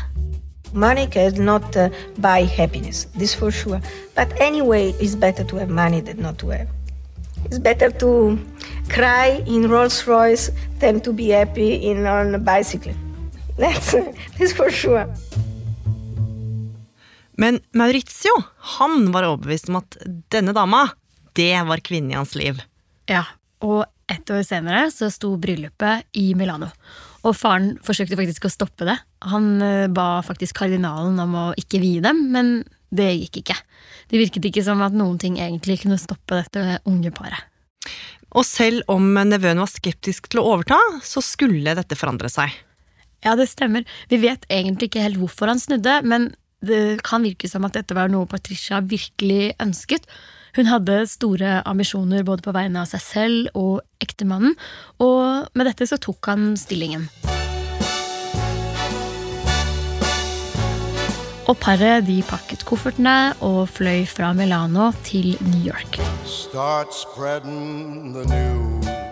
Money 0.75 1.07
cannot 1.07 1.77
uh, 1.77 1.89
buy 2.19 2.45
happiness, 2.45 3.07
this 3.17 3.35
for 3.35 3.51
sure. 3.51 3.81
But 4.15 4.29
anyway, 4.41 4.93
it's 5.01 5.15
better 5.15 5.45
to 5.45 5.57
have 5.57 5.71
money 5.71 6.03
than 6.03 6.21
not 6.21 6.39
to 6.39 6.51
have. 6.51 6.69
It's 7.47 7.59
better 7.59 7.91
to 7.91 8.39
cry 8.89 9.43
in 9.47 9.71
Rolls 9.71 10.07
Royce 10.07 10.51
than 10.81 11.01
to 11.01 11.13
be 11.13 11.31
happy 11.31 11.75
in 11.75 12.05
on 12.07 12.35
a 12.35 12.39
bicycle. 12.39 12.93
That's, 13.59 13.95
that's 14.39 14.53
for 14.53 14.71
sure. 14.71 15.07
Men 17.41 17.61
Maurizio 17.77 18.33
han 18.77 19.11
var 19.15 19.29
overbevist 19.29 19.69
om 19.71 19.81
at 19.83 19.99
denne 20.33 20.55
dama, 20.57 20.87
det 21.37 21.53
var 21.69 21.83
kvinnen 21.85 22.15
i 22.15 22.19
hans 22.19 22.35
liv. 22.39 22.63
Ja, 23.11 23.25
og 23.65 23.85
ett 24.11 24.31
år 24.31 24.43
senere 24.47 24.87
så 24.95 25.11
sto 25.13 25.35
bryllupet 25.41 26.07
i 26.17 26.31
Milano. 26.39 26.71
Og 27.27 27.35
faren 27.37 27.75
forsøkte 27.85 28.19
faktisk 28.19 28.47
å 28.47 28.53
stoppe 28.53 28.87
det. 28.87 28.97
Han 29.27 29.57
eh, 29.65 29.89
ba 29.91 30.23
faktisk 30.25 30.61
kardinalen 30.61 31.19
om 31.23 31.35
å 31.35 31.47
ikke 31.59 31.81
vie 31.83 32.03
dem, 32.05 32.29
men 32.33 32.61
det 32.95 33.09
gikk 33.17 33.43
ikke. 33.43 33.57
Det 34.11 34.21
virket 34.21 34.47
ikke 34.49 34.65
som 34.65 34.83
at 34.87 34.95
noen 34.95 35.19
ting 35.21 35.41
egentlig 35.43 35.81
kunne 35.83 35.99
stoppe 36.01 36.39
dette 36.39 36.79
unge 36.87 37.11
paret. 37.15 37.43
Og 38.37 38.45
selv 38.47 38.87
om 38.93 39.15
nevøen 39.27 39.61
var 39.63 39.71
skeptisk 39.71 40.29
til 40.31 40.43
å 40.43 40.49
overta, 40.55 40.79
så 41.03 41.23
skulle 41.25 41.75
dette 41.79 41.99
forandre 41.99 42.31
seg. 42.31 42.53
Ja, 43.25 43.35
det 43.39 43.49
stemmer. 43.51 43.87
Vi 44.11 44.21
vet 44.23 44.45
egentlig 44.53 44.91
ikke 44.91 45.03
helt 45.03 45.19
hvorfor 45.19 45.51
han 45.51 45.63
snudde, 45.63 45.99
men 46.07 46.31
det 46.65 47.03
kan 47.05 47.25
virke 47.27 47.49
som 47.51 47.67
at 47.69 47.77
dette 47.77 47.97
var 47.97 48.11
noe 48.13 48.29
Patricia 48.31 48.81
virkelig 48.81 49.55
ønsket. 49.63 50.07
Hun 50.57 50.71
hadde 50.71 51.03
store 51.11 51.61
ambisjoner 51.69 52.25
både 52.25 52.45
på 52.47 52.55
vegne 52.57 52.81
av 52.81 52.89
seg 52.89 53.03
selv 53.05 53.59
og 53.59 53.83
ektemannen, 54.01 54.57
og 55.05 55.51
med 55.53 55.69
dette 55.69 55.89
så 55.89 56.01
tok 56.01 56.33
han 56.33 56.55
stillingen. 56.57 57.11
Og 61.47 61.55
paret 61.63 62.03
de 62.09 62.23
pakket 62.27 62.65
koffertene 62.67 63.37
og 63.47 63.69
fløy 63.71 64.03
fra 64.11 64.33
Milano 64.35 64.91
til 65.07 65.37
New 65.53 65.63
York. 65.63 66.01
Start 66.25 66.91
spreading 66.91 68.17
the 68.17 68.25
news. 68.27 69.06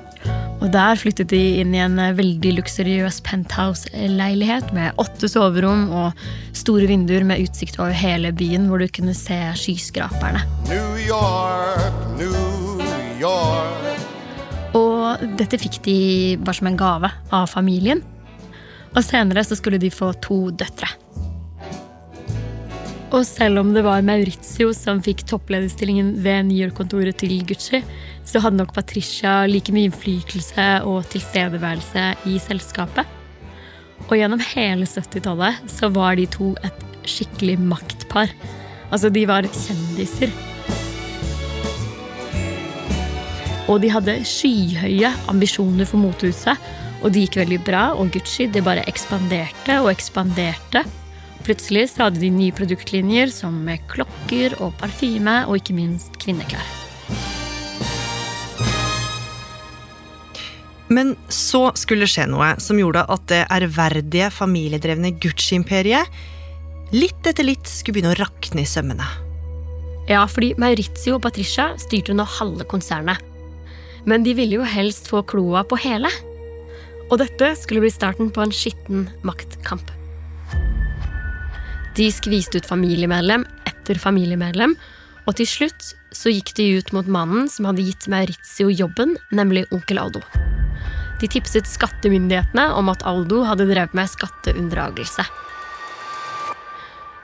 Og 0.65 0.71
der 0.73 0.97
flyttet 0.97 1.29
de 1.29 1.39
inn 1.61 1.75
i 1.77 1.81
en 1.85 1.99
veldig 2.17 2.55
luksuriøs 2.57 3.19
penthouse-leilighet 3.27 4.71
med 4.73 4.97
åtte 5.03 5.29
soverom 5.29 5.91
og 5.93 6.23
store 6.57 6.89
vinduer 6.89 7.27
med 7.29 7.43
utsikt 7.45 7.77
over 7.77 7.93
hele 7.93 8.33
byen, 8.33 8.71
hvor 8.71 8.81
du 8.81 8.89
kunne 8.89 9.13
se 9.13 9.37
skyskraperne. 9.61 10.41
New 10.71 10.97
York, 11.05 12.01
New 12.17 12.81
York. 13.21 14.01
Og 14.75 15.21
dette 15.37 15.61
fikk 15.61 15.83
de 15.85 15.99
bare 16.41 16.57
som 16.57 16.73
en 16.73 16.81
gave 16.81 17.13
av 17.29 17.45
familien. 17.53 18.01
Og 18.95 19.05
senere 19.05 19.45
så 19.45 19.61
skulle 19.61 19.83
de 19.83 19.93
få 19.93 20.15
to 20.25 20.47
døtre. 20.49 20.89
Og 23.15 23.23
selv 23.29 23.61
om 23.61 23.69
det 23.77 23.85
var 23.87 24.03
Maurizio 24.03 24.73
som 24.75 24.99
fikk 25.05 25.23
topplederstillingen 25.29 26.17
ved 26.25 26.49
New 26.49 26.57
York-kontoret 26.57 27.21
til 27.21 27.37
Gucci, 27.47 27.85
så 28.25 28.41
hadde 28.41 28.59
nok 28.59 28.73
Patricia 28.77 29.45
like 29.49 29.73
mye 29.75 29.91
innflytelse 29.91 30.69
og 30.89 31.05
tilstedeværelse 31.13 32.07
i 32.31 32.39
selskapet. 32.43 33.07
Og 34.09 34.17
gjennom 34.19 34.43
hele 34.53 34.89
70-tallet 34.89 35.71
så 35.71 35.91
var 35.93 36.19
de 36.19 36.27
to 36.29 36.53
et 36.65 36.83
skikkelig 37.09 37.59
maktpar. 37.61 38.33
Altså, 38.91 39.11
de 39.13 39.25
var 39.29 39.49
kjendiser. 39.49 40.33
Og 43.73 43.81
de 43.81 43.89
hadde 43.93 44.19
skyhøye 44.29 45.11
ambisjoner 45.33 45.89
for 45.89 46.03
motehuset, 46.03 46.71
og 47.05 47.13
det 47.13 47.27
gikk 47.27 47.41
veldig 47.43 47.61
bra, 47.65 47.87
og 47.97 48.13
Gucci 48.13 48.47
det 48.53 48.65
bare 48.65 48.85
ekspanderte 48.89 49.81
og 49.83 49.91
ekspanderte. 49.93 50.85
Plutselig 51.45 51.91
så 51.93 52.07
hadde 52.07 52.23
de 52.23 52.33
nye 52.33 52.55
produktlinjer 52.57 53.33
som 53.33 53.59
klokker 53.93 54.57
og 54.65 54.73
parfyme, 54.81 55.43
og 55.49 55.61
ikke 55.61 55.77
minst 55.77 56.17
kvinneklær. 56.21 56.84
Men 60.95 61.15
så 61.33 61.67
skulle 61.79 62.07
det 62.07 62.13
skje 62.13 62.29
noe 62.31 62.53
som 62.63 62.79
gjorde 62.79 63.03
at 63.11 63.27
det 63.33 63.43
ærverdige, 63.53 64.31
familiedrevne 64.35 65.15
Gucci-imperiet 65.19 66.11
litt 66.95 67.27
etter 67.27 67.47
litt 67.47 67.67
skulle 67.67 67.99
begynne 67.99 68.13
å 68.15 68.21
rakne 68.21 68.63
i 68.63 68.69
sømmene. 68.69 69.07
Ja, 70.11 70.23
fordi 70.29 70.53
Maurizio 70.61 71.17
og 71.17 71.25
Patricia 71.25 71.73
styrte 71.81 72.15
nå 72.15 72.27
halve 72.37 72.67
konsernet. 72.69 73.23
Men 74.05 74.25
de 74.27 74.35
ville 74.37 74.61
jo 74.61 74.69
helst 74.69 75.09
få 75.09 75.23
kloa 75.27 75.65
på 75.67 75.81
hele. 75.81 76.11
Og 77.09 77.19
dette 77.23 77.55
skulle 77.59 77.83
bli 77.85 77.93
starten 77.93 78.31
på 78.33 78.45
en 78.45 78.53
skitten 78.55 79.09
maktkamp. 79.27 79.89
De 81.97 82.11
skviste 82.13 82.61
ut 82.61 82.69
familiemedlem 82.69 83.47
etter 83.71 84.01
familiemedlem, 84.03 84.75
og 85.25 85.39
til 85.39 85.49
slutt 85.49 85.93
så 86.15 86.33
gikk 86.33 86.53
de 86.59 86.69
ut 86.81 86.93
mot 86.97 87.09
mannen 87.09 87.49
som 87.51 87.71
hadde 87.71 87.87
gitt 87.87 88.09
Maurizio 88.13 88.69
jobben, 88.69 89.17
nemlig 89.33 89.65
onkel 89.73 90.03
Aldo. 90.03 90.25
De 91.25 91.29
tipset 91.33 91.65
skattemyndighetene 91.65 92.67
om 92.77 92.91
at 92.93 93.01
Aldo 93.09 93.47
hadde 93.49 93.65
drevet 93.71 93.95
med 93.97 94.11
skatteunndragelse. 94.13 95.25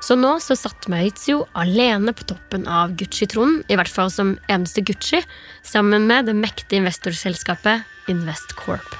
Så 0.00 0.16
nå 0.16 0.30
så 0.40 0.56
satt 0.56 0.88
Maurizio 0.88 1.42
alene 1.52 2.14
på 2.16 2.24
toppen 2.30 2.64
av 2.64 2.94
Gucci-tronen, 2.96 3.58
i 3.68 3.76
hvert 3.76 3.92
fall 3.92 4.08
som 4.08 4.32
eneste 4.48 4.80
Gucci, 4.88 5.20
sammen 5.60 6.08
med 6.08 6.30
det 6.30 6.36
mektige 6.38 6.80
investorselskapet 6.80 7.84
Investcorp. 8.08 8.96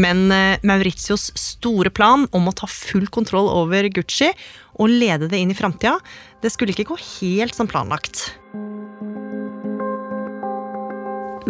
Men 0.00 0.32
Maurizios 0.64 1.28
store 1.36 1.92
plan 1.92 2.24
om 2.32 2.48
å 2.48 2.56
ta 2.56 2.70
full 2.72 3.04
kontroll 3.12 3.52
over 3.52 3.92
Gucci 3.92 4.32
og 4.80 4.88
lede 4.88 5.28
det 5.28 5.44
inn 5.44 5.52
i 5.52 5.60
framtida, 5.60 5.98
det 6.40 6.56
skulle 6.56 6.72
ikke 6.72 6.88
gå 6.94 7.00
helt 7.20 7.58
som 7.58 7.68
planlagt. 7.68 8.30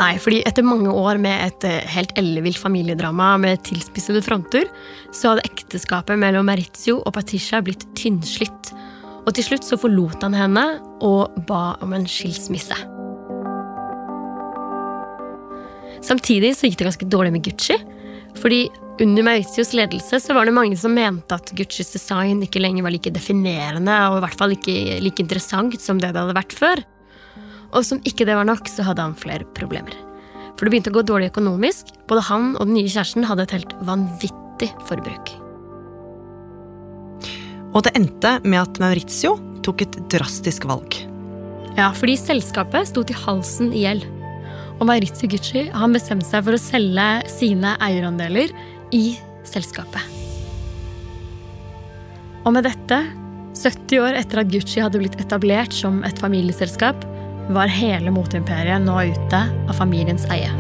Nei, 0.01 0.15
fordi 0.17 0.41
etter 0.49 0.65
mange 0.65 0.89
år 0.97 1.19
med 1.21 1.43
et 1.45 1.65
eh, 1.69 1.89
helt 1.93 2.15
ellevilt 2.19 2.57
familiedrama 2.57 3.35
med 3.43 3.61
tilspissede 3.67 4.23
fronter, 4.25 4.71
så 5.13 5.35
hadde 5.35 5.45
ekteskapet 5.51 6.17
mellom 6.21 6.47
Maurizio 6.49 7.03
og 7.03 7.13
Patricia 7.19 7.61
blitt 7.65 7.85
tynnslitt. 7.99 8.71
Og 9.27 9.35
til 9.37 9.45
slutt 9.45 9.67
så 9.67 9.77
forlot 9.81 10.23
han 10.25 10.37
henne 10.37 10.65
og 11.05 11.37
ba 11.49 11.75
om 11.85 11.93
en 11.97 12.09
skilsmisse. 12.09 12.79
Samtidig 16.01 16.55
så 16.57 16.71
gikk 16.71 16.79
det 16.81 16.89
ganske 16.89 17.09
dårlig 17.13 17.35
med 17.35 17.45
Gucci. 17.45 17.77
Fordi 18.41 18.63
under 19.05 19.27
Mauritius 19.27 19.75
ledelse 19.77 20.21
så 20.23 20.37
var 20.37 20.49
det 20.49 20.55
mange 20.57 20.79
som 20.81 20.95
mente 20.97 21.37
at 21.37 21.53
Guccis 21.57 21.93
design 21.93 22.41
ikke 22.47 22.63
lenger 22.63 22.87
var 22.87 22.95
like 22.95 23.13
definerende 23.13 23.97
og 24.09 24.21
i 24.21 24.25
hvert 24.25 24.41
fall 24.41 24.57
ikke 24.57 24.97
like 25.05 25.21
interessant 25.21 25.77
som 25.83 26.01
det 26.01 26.15
det 26.15 26.23
hadde 26.23 26.39
vært 26.41 26.57
før. 26.57 26.85
Og 27.71 27.85
som 27.87 28.01
ikke 28.09 28.27
det 28.27 28.37
var 28.37 28.49
nok, 28.49 28.69
så 28.69 28.85
hadde 28.87 29.05
han 29.05 29.19
flere 29.19 29.47
problemer. 29.57 29.95
For 30.57 30.67
det 30.67 30.75
begynte 30.75 30.93
å 30.93 30.99
gå 30.99 31.05
dårlig 31.07 31.31
økonomisk. 31.31 31.93
Både 32.11 32.27
han 32.29 32.53
og 32.59 32.67
den 32.69 32.77
nye 32.77 32.91
kjæresten 32.91 33.25
hadde 33.29 33.47
et 33.47 33.55
helt 33.57 33.77
vanvittig 33.87 34.69
forbruk. 34.89 35.33
Og 37.71 37.85
det 37.87 37.95
endte 37.97 38.35
med 38.43 38.59
at 38.61 38.81
Maurizio 38.83 39.37
tok 39.65 39.85
et 39.87 39.99
drastisk 40.13 40.67
valg. 40.69 40.97
Ja, 41.79 41.93
fordi 41.95 42.17
selskapet 42.19 42.91
sto 42.91 43.05
til 43.07 43.19
halsen 43.23 43.71
i 43.71 43.85
gjeld. 43.85 44.09
Og 44.81 44.89
Maurizio 44.89 45.31
Gucci 45.31 45.69
han 45.71 45.95
bestemte 45.95 46.27
seg 46.27 46.45
for 46.47 46.57
å 46.57 46.61
selge 46.61 47.09
sine 47.31 47.77
eierandeler 47.85 48.51
i 48.97 49.05
selskapet. 49.47 50.03
Og 52.45 52.55
med 52.57 52.65
dette, 52.67 52.99
70 53.55 54.01
år 54.01 54.17
etter 54.19 54.41
at 54.43 54.51
Gucci 54.51 54.81
hadde 54.83 55.01
blitt 55.03 55.19
etablert 55.21 55.75
som 55.77 56.01
et 56.09 56.21
familieselskap, 56.21 57.05
var 57.51 57.71
hele 57.73 58.13
moteimperiet 58.15 58.83
nå 58.85 58.97
ute 59.11 59.41
av 59.67 59.75
familiens 59.75 60.27
eie. 60.31 60.51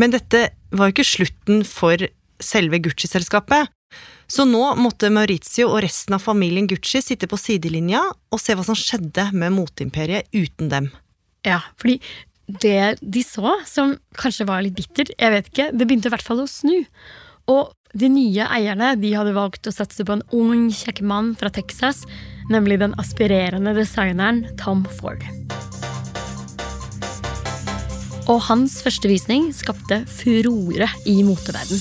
Men 0.00 0.14
dette 0.14 0.48
var 0.74 0.88
jo 0.88 0.96
ikke 0.96 1.06
slutten 1.06 1.62
for 1.68 2.00
selve 2.42 2.80
Gucci-selskapet. 2.82 3.70
Så 4.26 4.46
nå 4.48 4.62
måtte 4.80 5.12
Maurizio 5.12 5.68
og 5.68 5.84
resten 5.84 6.16
av 6.16 6.24
familien 6.24 6.66
Gucci 6.66 7.02
sitte 7.04 7.28
på 7.30 7.38
sidelinja 7.38 8.00
og 8.08 8.40
se 8.42 8.56
hva 8.56 8.64
som 8.66 8.78
skjedde 8.78 9.28
med 9.36 9.54
moteimperiet 9.54 10.32
uten 10.34 10.72
dem. 10.72 10.88
Ja, 11.46 11.60
fordi 11.78 12.00
det 12.48 12.96
de 13.00 13.22
så, 13.24 13.54
som 13.68 13.94
kanskje 14.18 14.48
var 14.48 14.64
litt 14.64 14.76
bittert, 14.76 15.12
jeg 15.14 15.32
vet 15.32 15.52
ikke, 15.52 15.70
det 15.72 15.86
begynte 15.86 16.10
i 16.10 16.14
hvert 16.16 16.26
fall 16.26 16.42
å 16.42 16.50
snu. 16.50 16.82
Og 17.52 17.70
de 17.94 18.08
nye 18.10 18.48
eierne 18.50 18.94
de 18.98 19.12
hadde 19.14 19.36
valgt 19.36 19.68
å 19.70 19.74
satse 19.74 20.02
på 20.04 20.16
en 20.16 20.24
ung, 20.34 20.66
kjekk 20.74 21.04
mann 21.06 21.34
fra 21.38 21.52
Texas, 21.54 22.02
nemlig 22.50 22.80
den 22.80 22.94
aspirerende 22.98 23.74
designeren 23.76 24.44
Tom 24.60 24.84
Ford. 24.98 25.22
Og 28.28 28.40
hans 28.48 28.78
første 28.82 29.08
visning 29.08 29.50
skapte 29.54 30.04
furore 30.08 30.88
i 31.06 31.20
moteverden. 31.22 31.80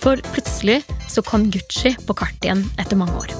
For 0.00 0.18
plutselig 0.32 0.82
så 1.10 1.22
kom 1.22 1.50
Gucci 1.52 1.94
på 2.06 2.16
kartet 2.18 2.48
igjen 2.48 2.64
etter 2.78 2.98
mange 2.98 3.14
år. 3.24 3.34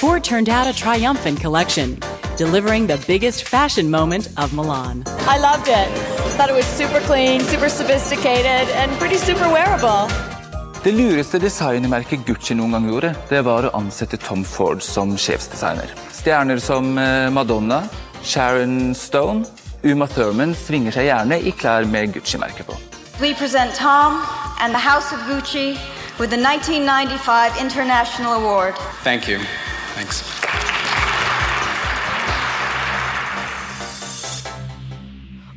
Ford 0.00 0.24
turned 0.24 0.48
out 0.48 0.66
a 0.66 0.72
triumphant 0.72 1.40
collection. 1.40 1.98
delivering 2.40 2.86
the 2.86 2.96
biggest 3.06 3.44
fashion 3.44 3.90
moment 3.90 4.26
of 4.38 4.54
Milan. 4.54 5.04
I 5.28 5.38
loved 5.38 5.68
it. 5.68 5.88
Thought 6.38 6.48
it 6.48 6.54
was 6.54 6.64
super 6.64 7.00
clean, 7.00 7.40
super 7.40 7.68
sophisticated, 7.68 8.66
and 8.80 8.90
pretty 8.92 9.18
super 9.18 9.46
wearable. 9.50 10.29
Det 10.80 10.94
lureste 10.96 11.36
designmerket 11.36 12.22
Gucci 12.24 12.54
noen 12.56 12.72
gang 12.72 12.86
gjorde, 12.88 13.10
det 13.28 13.42
var 13.44 13.66
å 13.68 13.72
ansette 13.76 14.16
Tom 14.16 14.46
Ford 14.48 14.80
som 14.80 15.12
sjefsdesigner. 15.12 15.92
Stjerner 16.16 16.56
som 16.56 16.94
eh, 16.96 17.28
Madonna, 17.28 17.82
Sharon 18.24 18.94
Stone, 18.96 19.44
Uma 19.84 20.08
Thurman 20.08 20.56
svinger 20.56 20.96
seg 20.96 21.10
gjerne 21.10 21.36
i 21.36 21.52
klær 21.52 21.84
med 21.84 22.16
Gucci-merket 22.16 22.64
på. 22.64 22.80
We 23.20 23.34
present 23.36 23.76
Tom 23.76 24.24
and 24.56 24.72
the 24.72 24.80
House 24.80 25.12
of 25.12 25.20
Gucci 25.28 25.76
with 26.16 26.32
the 26.32 26.40
1995 26.40 27.60
International 27.60 28.40
Award. 28.40 28.72
Thank 29.04 29.28
you. 29.28 29.36
Thanks. 29.92 30.39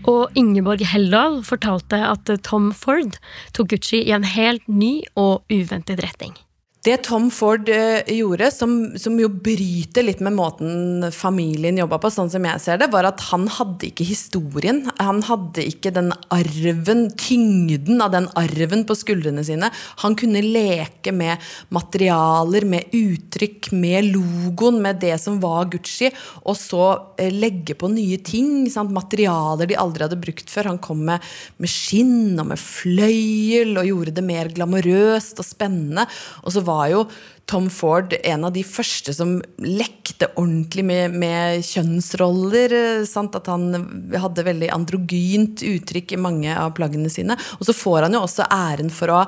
Og 0.10 0.36
Ingeborg 0.36 0.84
Heldal 0.92 1.42
fortalte 1.48 2.00
at 2.04 2.32
Tom 2.44 2.72
Ford 2.76 3.16
tok 3.56 3.70
Gucci 3.72 4.02
i 4.04 4.16
en 4.16 4.26
helt 4.28 4.66
ny 4.68 4.98
og 5.16 5.46
uventet 5.54 6.04
retning. 6.04 6.36
Det 6.84 6.98
Tom 7.06 7.30
Ford 7.32 7.70
uh, 7.72 8.02
gjorde, 8.12 8.50
som, 8.52 8.72
som, 9.00 9.16
jo 9.16 9.30
bryter 9.32 10.04
litt 10.04 10.20
med 10.24 10.36
måten 10.36 11.06
familien 11.16 11.78
jobba 11.80 11.96
på, 12.04 12.10
sånn 12.12 12.32
som 12.34 12.44
jeg 12.44 12.60
ser 12.60 12.82
det, 12.82 12.90
var 12.92 13.08
at 13.08 13.24
han 13.30 13.46
hadde 13.48 13.88
ikke 13.88 14.04
historien. 14.04 14.82
Han 14.98 15.22
hadde 15.24 15.64
ikke 15.64 15.94
den 15.96 16.12
arven, 16.36 17.06
tyngden 17.16 18.04
av 18.04 18.12
den 18.12 18.28
arven 18.36 18.84
på 18.90 18.98
skuldrene 19.00 19.46
sine. 19.48 19.70
Han 20.04 20.18
kunne 20.20 20.42
leke 20.44 21.14
med 21.16 21.40
materialer, 21.72 22.68
med 22.68 22.92
uttrykk, 23.00 23.72
med 23.80 24.10
logoen, 24.10 24.82
med 24.84 25.00
det 25.06 25.16
som 25.24 25.40
var 25.40 25.72
Gucci, 25.72 26.12
og 26.44 26.60
så 26.60 26.90
uh, 27.00 27.24
legge 27.32 27.80
på 27.80 27.94
nye 27.96 28.20
ting. 28.28 28.68
Sant? 28.74 28.92
Materialer 28.92 29.72
de 29.72 29.80
aldri 29.80 30.04
hadde 30.10 30.20
brukt 30.20 30.52
før. 30.52 30.74
Han 30.74 30.84
kom 30.84 31.08
med, 31.08 31.24
med 31.64 31.72
skinn 31.72 32.36
og 32.36 32.52
med 32.52 32.60
fløyel 32.60 33.78
og 33.80 33.88
gjorde 33.88 34.18
det 34.20 34.28
mer 34.28 34.52
glamorøst 34.52 35.40
og 35.40 35.48
spennende. 35.48 36.10
Og 36.44 36.52
så 36.52 36.60
var 36.60 36.73
var 36.74 36.90
jo 36.92 37.06
Tom 37.50 37.70
Ford 37.70 38.14
en 38.24 38.46
av 38.48 38.54
de 38.56 38.64
første 38.66 39.14
som 39.16 39.36
lekte 39.62 40.30
ordentlig 40.40 40.86
med, 40.88 41.18
med 41.20 41.66
kjønnsroller. 41.68 42.76
Sant? 43.10 43.36
At 43.36 43.50
han 43.52 43.68
hadde 44.16 44.48
veldig 44.48 44.72
androgynt 44.74 45.66
uttrykk 45.68 46.16
i 46.16 46.22
mange 46.24 46.56
av 46.56 46.74
plaggene 46.78 47.12
sine. 47.12 47.38
Og 47.60 47.68
så 47.68 47.76
får 47.76 48.08
han 48.08 48.18
jo 48.18 48.24
også 48.24 48.48
æren 48.48 48.94
for 48.94 49.12
å 49.12 49.26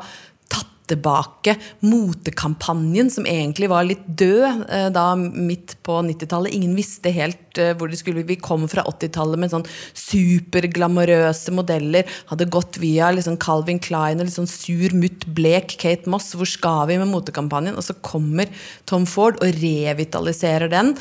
tilbake 0.89 1.55
motekampanjen, 1.85 3.09
som 3.13 3.27
egentlig 3.29 3.69
var 3.71 3.87
litt 3.87 4.03
død 4.05 4.65
eh, 4.69 4.87
da 4.93 5.07
midt 5.17 5.77
på 5.85 5.99
90-tallet. 6.05 6.55
Ingen 6.55 6.75
visste 6.77 7.13
helt 7.15 7.59
eh, 7.61 7.73
hvor 7.77 7.91
de 7.91 7.99
skulle. 7.99 8.25
Vi 8.27 8.39
kom 8.41 8.67
fra 8.71 8.85
80-tallet 8.89 9.41
med 9.41 9.53
sånn 9.53 9.67
superglamorøse 10.05 11.55
modeller. 11.55 12.07
Hadde 12.31 12.49
gått 12.53 12.79
via 12.83 13.11
liksom 13.15 13.39
Calvin 13.41 13.81
Klein 13.83 14.21
og 14.21 14.29
litt 14.29 14.37
sånn 14.37 14.49
sur, 14.51 14.95
mutt, 14.97 15.27
blek 15.37 15.77
Kate 15.81 16.09
Moss. 16.11 16.33
Hvor 16.37 16.49
skal 16.49 16.89
vi 16.91 16.99
med 17.01 17.11
motekampanjen? 17.11 17.77
Og 17.77 17.87
så 17.87 17.97
kommer 18.05 18.51
Tom 18.89 19.07
Ford 19.09 19.39
og 19.41 19.61
revitaliserer 19.61 20.71
den 20.71 20.95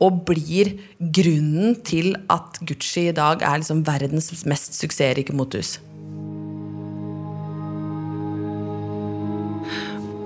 og 0.00 0.22
blir 0.28 0.72
grunnen 0.98 1.76
til 1.84 2.14
at 2.32 2.56
Gucci 2.64 3.10
i 3.10 3.16
dag 3.16 3.44
er 3.44 3.60
liksom 3.60 3.84
verdens 3.84 4.32
mest 4.48 4.78
suksessrike 4.80 5.36
motehus. 5.36 5.76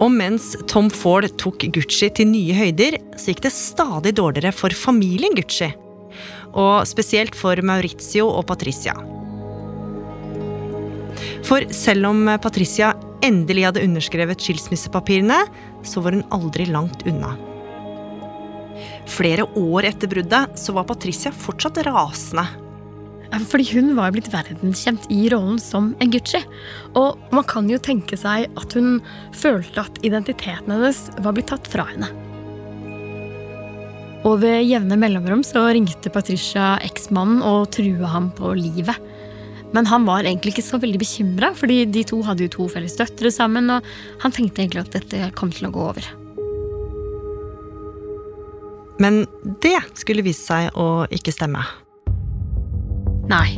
Og 0.03 0.11
mens 0.11 0.53
Tom 0.71 0.89
Ford 0.91 1.27
tok 1.39 1.67
Gucci 1.75 2.09
til 2.17 2.31
nye 2.33 2.55
høyder, 2.57 2.99
så 3.19 3.31
gikk 3.31 3.45
det 3.47 3.55
stadig 3.55 4.15
dårligere 4.19 4.55
for 4.55 4.75
familien 4.75 5.37
Gucci. 5.37 5.71
Og 6.55 6.87
spesielt 6.87 7.37
for 7.39 7.59
Maurizio 7.67 8.27
og 8.31 8.47
Patricia. 8.51 8.95
For 11.45 11.67
selv 11.75 12.09
om 12.11 12.27
Patricia 12.43 12.95
endelig 13.25 13.69
hadde 13.69 13.85
underskrevet 13.87 14.43
skilsmissepapirene, 14.43 15.45
så 15.87 16.03
var 16.03 16.17
hun 16.17 16.27
aldri 16.35 16.67
langt 16.71 17.07
unna. 17.09 17.35
Flere 19.11 19.47
år 19.59 19.91
etter 19.93 20.11
bruddet 20.11 20.59
så 20.59 20.75
var 20.75 20.89
Patricia 20.89 21.31
fortsatt 21.31 21.83
rasende 21.87 22.64
fordi 23.51 23.67
hun 23.75 23.95
var 23.97 24.13
blitt 24.15 24.31
verdenskjent 24.33 25.09
i 25.13 25.29
rollen 25.33 25.59
som 25.63 25.93
en 26.03 26.13
Gucci. 26.13 26.41
Og 26.99 27.19
man 27.35 27.47
kan 27.51 27.71
jo 27.71 27.81
tenke 27.83 28.19
seg 28.21 28.47
at 28.61 28.77
hun 28.79 29.01
følte 29.35 29.87
at 29.87 29.99
identiteten 30.07 30.71
hennes 30.75 31.07
var 31.25 31.37
blitt 31.37 31.51
tatt 31.53 31.69
fra 31.71 31.87
henne. 31.89 32.11
Og 34.25 34.39
ved 34.41 34.63
jevne 34.65 34.97
mellomrom 34.97 35.43
så 35.45 35.67
ringte 35.69 36.13
Patricia 36.13 36.79
eksmannen 36.85 37.43
og 37.45 37.69
trua 37.77 38.09
ham 38.15 38.31
på 38.37 38.55
livet. 38.57 38.97
Men 39.75 39.89
han 39.91 40.07
var 40.07 40.23
egentlig 40.23 40.55
ikke 40.55 40.65
så 40.65 40.79
veldig 40.81 41.01
bekymra, 41.03 41.51
fordi 41.59 41.83
de 41.91 42.05
to 42.07 42.21
hadde 42.25 42.47
jo 42.47 42.53
to 42.55 42.69
felles 42.73 42.95
døtre 42.97 43.33
sammen, 43.35 43.73
og 43.75 43.85
han 44.23 44.33
tenkte 44.33 44.63
egentlig 44.63 44.85
at 44.85 44.95
dette 44.95 45.33
kom 45.37 45.51
til 45.53 45.67
å 45.69 45.73
gå 45.75 45.89
over. 45.91 46.07
Men 49.03 49.25
det 49.65 49.77
skulle 49.99 50.23
vise 50.25 50.47
seg 50.47 50.79
å 50.79 51.09
ikke 51.13 51.35
stemme. 51.35 51.65
Nei. 53.31 53.57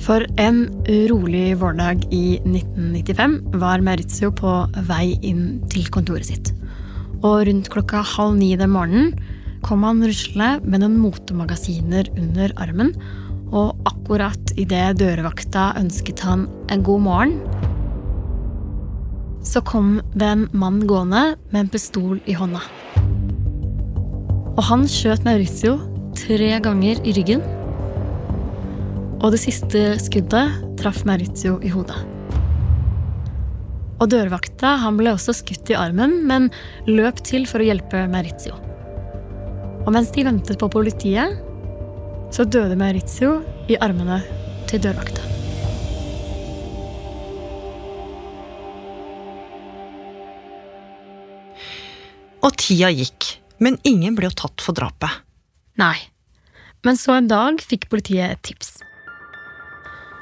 For 0.00 0.24
en 0.40 0.62
rolig 1.10 1.58
vårdag 1.60 2.06
i 2.14 2.38
1995 2.46 3.36
var 3.60 3.82
Maurizio 3.84 4.30
på 4.32 4.52
vei 4.88 5.18
inn 5.26 5.60
til 5.72 5.90
kontoret 5.92 6.30
sitt. 6.30 6.52
Og 7.20 7.44
rundt 7.48 7.68
klokka 7.72 8.00
halv 8.14 8.38
ni 8.38 8.54
den 8.56 8.72
morgenen 8.72 9.12
kom 9.66 9.84
han 9.84 10.00
ruslende 10.06 10.64
med 10.64 10.80
noen 10.80 10.96
motemagasiner 11.02 12.08
under 12.16 12.54
armen, 12.64 12.94
og 13.50 13.76
akkurat 13.90 14.54
idet 14.60 15.00
dørvakta 15.02 15.74
ønsket 15.80 16.22
han 16.24 16.46
en 16.72 16.84
god 16.86 17.04
morgen, 17.04 17.36
så 19.44 19.60
kom 19.64 19.98
det 20.14 20.26
en 20.28 20.48
mann 20.52 20.84
gående 20.88 21.34
med 21.50 21.64
en 21.64 21.72
pistol 21.72 22.20
i 22.30 22.36
hånda. 22.36 22.62
Og 24.56 24.62
han 24.68 24.84
skjøt 24.88 25.24
Maurizio 25.26 25.78
tre 26.16 26.52
ganger 26.62 27.00
i 27.04 27.14
ryggen 27.16 27.42
og 29.20 29.34
det 29.34 29.42
siste 29.42 29.82
skuddet 30.00 30.56
traff 30.80 31.04
Maurizio 31.08 31.58
i 31.64 31.70
hodet. 31.72 31.98
Og 34.00 34.08
dørvakta 34.08 34.78
han 34.80 34.96
ble 34.96 35.12
også 35.12 35.34
skutt 35.36 35.72
i 35.72 35.76
armen, 35.76 36.22
men 36.24 36.48
løp 36.88 37.20
til 37.26 37.44
for 37.48 37.60
å 37.60 37.66
hjelpe 37.68 38.06
Maurizio. 38.08 38.56
Og 39.84 39.92
mens 39.92 40.12
de 40.14 40.24
ventet 40.24 40.60
på 40.60 40.70
politiet, 40.72 41.36
så 42.32 42.46
døde 42.48 42.78
Maurizio 42.80 43.40
i 43.68 43.76
armene 43.76 44.22
til 44.70 44.80
dørvakta. 44.80 45.26
Og 52.40 52.56
tida 52.56 52.88
gikk, 52.88 53.34
men 53.60 53.76
ingen 53.84 54.16
ble 54.16 54.30
jo 54.30 54.38
tatt 54.46 54.64
for 54.64 54.72
drapet. 54.72 55.12
Nei. 55.80 55.98
Men 56.80 56.96
så 56.96 57.18
en 57.18 57.28
dag 57.28 57.60
fikk 57.60 57.90
politiet 57.92 58.32
et 58.32 58.40
tips. 58.48 58.78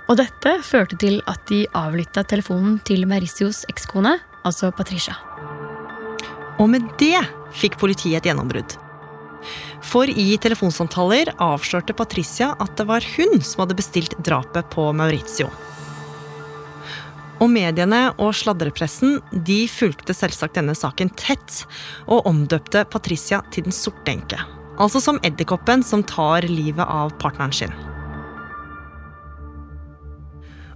Og 0.08 0.16
dette 0.16 0.54
førte 0.64 0.96
til 0.96 1.18
at 1.28 1.42
de 1.50 1.66
avlytta 1.76 2.22
telefonen 2.24 2.78
til 2.88 3.04
Mauricios 3.08 3.66
ekskone, 3.68 4.14
altså 4.48 4.70
Patricia. 4.72 5.18
Og 6.58 6.70
med 6.72 6.86
det 7.00 7.20
fikk 7.54 7.76
politiet 7.80 8.22
et 8.22 8.30
gjennombrudd. 8.30 8.78
For 9.84 10.08
i 10.08 10.32
telefonsamtaler 10.40 11.34
avslørte 11.36 11.94
Patricia 11.96 12.54
at 12.56 12.72
det 12.80 12.88
var 12.88 13.04
hun 13.16 13.36
som 13.44 13.62
hadde 13.62 13.76
bestilt 13.78 14.16
drapet 14.24 14.70
på 14.72 14.88
Maurizio. 14.96 15.50
Og 17.38 17.52
mediene 17.52 18.08
og 18.16 18.32
sladrepressen 18.34 19.20
de 19.30 19.60
fulgte 19.70 20.16
selvsagt 20.16 20.56
denne 20.58 20.74
saken 20.74 21.12
tett, 21.20 21.62
og 22.08 22.26
omdøpte 22.26 22.82
Patricia 22.90 23.44
til 23.52 23.68
Den 23.68 23.76
sorte 23.76 24.16
enke. 24.16 24.40
Altså 24.80 25.04
som 25.04 25.20
edderkoppen 25.26 25.84
som 25.86 26.02
tar 26.02 26.48
livet 26.48 26.82
av 26.88 27.14
partneren 27.22 27.54
sin. 27.54 27.97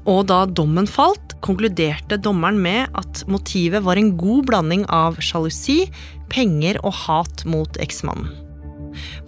Og 0.09 0.25
da 0.27 0.43
dommen 0.51 0.88
falt, 0.91 1.37
konkluderte 1.43 2.19
dommeren 2.19 2.59
med 2.62 2.91
at 2.99 3.23
motivet 3.31 3.85
var 3.87 3.99
en 3.99 4.15
god 4.19 4.47
blanding 4.49 4.87
av 4.91 5.19
sjalusi, 5.23 5.85
penger 6.33 6.81
og 6.83 6.95
hat 7.05 7.45
mot 7.47 7.79
eksmannen. 7.83 8.31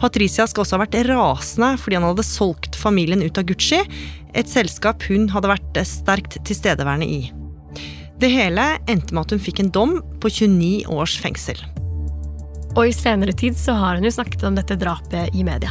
Patricia 0.00 0.44
skal 0.48 0.64
også 0.64 0.76
ha 0.76 0.82
vært 0.82 0.98
rasende 1.08 1.70
fordi 1.80 1.96
han 1.96 2.06
hadde 2.10 2.26
solgt 2.26 2.76
familien 2.76 3.22
ut 3.24 3.38
av 3.40 3.46
Gucci, 3.48 3.80
et 4.34 4.50
selskap 4.50 5.06
hun 5.08 5.30
hadde 5.32 5.52
vært 5.52 5.78
sterkt 5.88 6.40
tilstedeværende 6.44 7.06
i. 7.08 7.22
Det 8.20 8.30
hele 8.30 8.74
endte 8.90 9.14
med 9.14 9.24
at 9.24 9.34
hun 9.34 9.42
fikk 9.42 9.62
en 9.62 9.72
dom 9.74 9.96
på 10.22 10.30
29 10.30 10.90
års 10.92 11.16
fengsel. 11.22 11.58
Og 12.74 12.88
i 12.88 12.94
senere 12.94 13.34
tid 13.38 13.54
så 13.58 13.76
har 13.78 13.98
hun 13.98 14.06
jo 14.06 14.12
snakket 14.14 14.42
om 14.48 14.56
dette 14.58 14.76
drapet 14.78 15.34
i 15.34 15.44
media. 15.46 15.70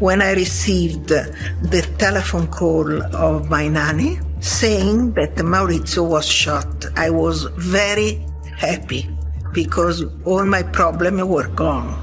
When 0.00 0.20
I 0.20 0.34
received 0.36 1.08
the 1.08 1.82
telephone 1.98 2.48
call 2.52 3.00
of 3.16 3.48
my 3.48 3.68
nanny, 3.68 4.18
saying 4.44 5.14
that 5.14 5.36
Maurizio 5.36 6.06
was 6.06 6.28
shot, 6.28 6.84
I 6.96 7.08
was 7.08 7.44
very 7.56 8.20
happy 8.58 9.08
because 9.52 10.04
all 10.26 10.44
my 10.44 10.62
problems 10.62 11.22
were 11.24 11.48
gone. 11.56 11.94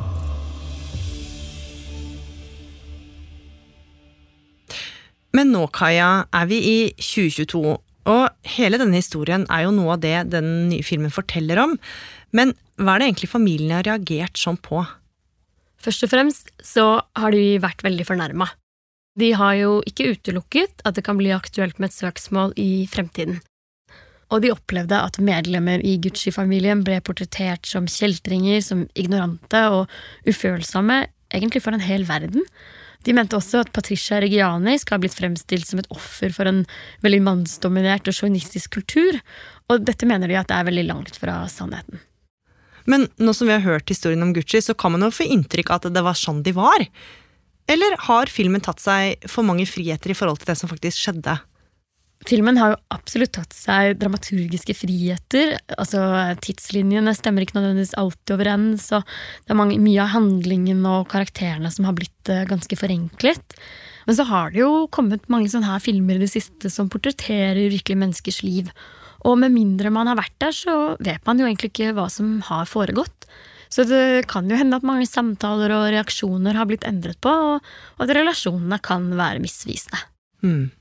Men 5.31 5.53
nå, 5.53 5.67
Kaja, 5.71 6.25
er 6.33 6.47
vi 6.49 6.57
i 6.65 6.77
2022, 6.97 7.61
og 8.11 8.49
hele 8.57 8.79
denne 8.81 8.97
historien 8.99 9.45
er 9.45 9.67
jo 9.67 9.75
noe 9.75 9.93
av 9.93 10.01
det 10.03 10.15
den 10.33 10.49
nye 10.71 10.83
filmen 10.83 11.13
forteller 11.13 11.61
om. 11.61 11.77
Men 12.35 12.55
hva 12.81 12.97
er 12.97 13.03
det 13.03 13.11
egentlig 13.11 13.31
familien 13.31 13.77
har 13.77 13.85
reagert 13.87 14.41
sånn 14.41 14.57
på? 14.59 14.81
Først 15.81 16.09
og 16.09 16.11
fremst 16.11 16.51
så 16.65 16.87
har 17.17 17.37
de 17.37 17.61
vært 17.61 17.85
veldig 17.85 18.09
fornærma. 18.09 18.49
De 19.19 19.33
har 19.35 19.55
jo 19.59 19.71
ikke 19.87 20.13
utelukket 20.15 20.83
at 20.87 20.95
det 20.95 21.03
kan 21.07 21.17
bli 21.19 21.33
aktuelt 21.35 21.79
med 21.79 21.91
et 21.91 21.97
søksmål 21.97 22.53
i 22.59 22.87
fremtiden. 22.91 23.41
Og 24.31 24.43
de 24.43 24.53
opplevde 24.53 24.95
at 24.95 25.19
medlemmer 25.19 25.81
i 25.83 25.97
Gucci-familien 25.99 26.85
ble 26.87 27.01
portrettert 27.03 27.67
som 27.67 27.89
kjeltringer, 27.91 28.61
som 28.63 28.85
ignorante 28.95 29.65
og 29.73 29.91
ufølsomme, 30.23 31.03
egentlig 31.35 31.63
for 31.65 31.75
en 31.75 31.83
hel 31.83 32.07
verden. 32.07 32.45
De 33.03 33.15
mente 33.17 33.35
også 33.35 33.63
at 33.65 33.71
Patricia 33.73 34.19
Regiani 34.21 34.77
skal 34.79 34.95
ha 34.95 35.03
blitt 35.03 35.17
fremstilt 35.17 35.67
som 35.67 35.81
et 35.81 35.89
offer 35.91 36.31
for 36.35 36.47
en 36.47 36.61
veldig 37.03 37.21
mannsdominert 37.25 38.07
og 38.07 38.15
sjåvinistisk 38.15 38.77
kultur, 38.77 39.17
og 39.67 39.83
dette 39.87 40.07
mener 40.07 40.31
de 40.31 40.37
at 40.39 40.51
det 40.51 40.59
er 40.59 40.69
veldig 40.69 40.87
langt 40.87 41.19
fra 41.19 41.41
sannheten. 41.51 41.99
Men 42.89 43.07
nå 43.21 43.33
som 43.37 43.49
vi 43.49 43.55
har 43.55 43.65
hørt 43.65 43.91
historien 43.91 44.23
om 44.23 44.33
Gucci, 44.33 44.61
så 44.63 44.73
kan 44.77 44.93
man 44.93 45.05
jo 45.05 45.11
få 45.13 45.27
inntrykk 45.27 45.69
av 45.69 45.81
at 45.81 45.93
det 45.93 46.05
var 46.05 46.17
sånn 46.17 46.41
de 46.45 46.53
var. 46.55 46.85
Eller 47.71 47.95
har 48.07 48.31
filmen 48.31 48.63
tatt 48.63 48.81
seg 48.83 49.23
for 49.31 49.47
mange 49.47 49.67
friheter 49.69 50.11
i 50.11 50.17
forhold 50.17 50.41
til 50.41 50.51
det 50.51 50.57
som 50.59 50.71
faktisk 50.71 51.05
skjedde? 51.05 51.37
Filmen 52.27 52.59
har 52.61 52.73
jo 52.73 52.81
absolutt 52.93 53.31
tatt 53.33 53.55
seg 53.55 53.95
dramaturgiske 53.97 54.75
friheter. 54.77 55.55
altså 55.73 56.01
Tidslinjene 56.43 57.15
stemmer 57.17 57.45
ikke 57.45 57.57
nødvendigvis 57.57 57.95
alltid 57.97 58.35
overens, 58.35 58.89
og 58.93 59.07
det 59.45 59.55
er 59.55 59.57
mange, 59.57 59.79
mye 59.81 60.03
av 60.03 60.13
handlingen 60.13 60.83
og 60.85 61.07
karakterene 61.09 61.71
som 61.73 61.87
har 61.89 61.97
blitt 61.97 62.29
uh, 62.29 62.43
ganske 62.49 62.77
forenklet. 62.77 63.57
Men 64.05 64.17
så 64.17 64.27
har 64.29 64.53
det 64.53 64.61
jo 64.61 64.85
kommet 64.93 65.25
mange 65.33 65.49
sånne 65.49 65.71
her 65.71 65.81
filmer 65.81 66.19
i 66.19 66.25
det 66.25 66.29
siste 66.33 66.69
som 66.73 66.91
portretterer 66.93 67.71
virkelig 67.73 67.97
menneskers 68.03 68.41
liv. 68.45 68.69
Og 69.25 69.37
med 69.41 69.53
mindre 69.53 69.89
man 69.93 70.09
har 70.09 70.17
vært 70.17 70.37
der, 70.41 70.53
så 70.53 70.77
vet 71.01 71.25
man 71.25 71.41
jo 71.41 71.49
egentlig 71.49 71.71
ikke 71.73 71.95
hva 71.97 72.07
som 72.09 72.39
har 72.45 72.69
foregått. 72.69 73.20
Så 73.71 73.85
det 73.87 74.27
kan 74.31 74.49
jo 74.51 74.59
hende 74.59 74.77
at 74.77 74.85
mange 74.87 75.07
samtaler 75.07 75.71
og 75.77 75.87
reaksjoner 75.93 76.59
har 76.59 76.67
blitt 76.67 76.85
endret 76.87 77.21
på, 77.23 77.31
og 77.31 78.03
at 78.03 78.13
relasjonene 78.17 78.81
kan 78.83 79.07
være 79.15 79.41
misvisende. 79.43 80.01
Mm. 80.43 80.71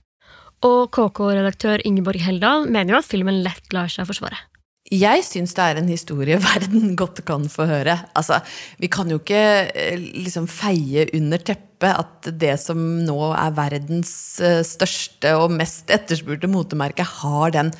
Og 0.66 0.90
KK-redaktør 0.92 1.80
Ingeborg 1.88 2.20
Heldal 2.24 2.66
mener 2.68 2.96
jo 2.96 3.00
at 3.00 3.08
filmen 3.08 3.40
lett 3.44 3.70
lar 3.72 3.88
seg 3.92 4.08
forsvare. 4.10 4.42
Jeg 4.90 5.22
syns 5.22 5.52
det 5.54 5.62
er 5.62 5.78
en 5.78 5.90
historie 5.90 6.38
verden 6.50 6.96
godt 6.98 7.22
kan 7.28 7.46
få 7.52 7.68
høre. 7.70 7.94
Altså, 8.18 8.40
vi 8.82 8.90
kan 8.90 9.10
jo 9.12 9.20
ikke 9.20 9.70
eh, 9.70 10.02
liksom 10.26 10.50
feie 10.50 11.06
under 11.14 11.38
teppet 11.38 11.94
at 11.94 12.32
det 12.40 12.56
som 12.60 12.80
nå 13.06 13.30
er 13.30 13.54
verdens 13.56 14.12
eh, 14.42 14.60
største 14.66 15.36
og 15.38 15.54
mest 15.54 15.92
etterspurte 15.94 16.50
motemerke, 16.50 17.06
har 17.06 17.54
den 17.54 17.70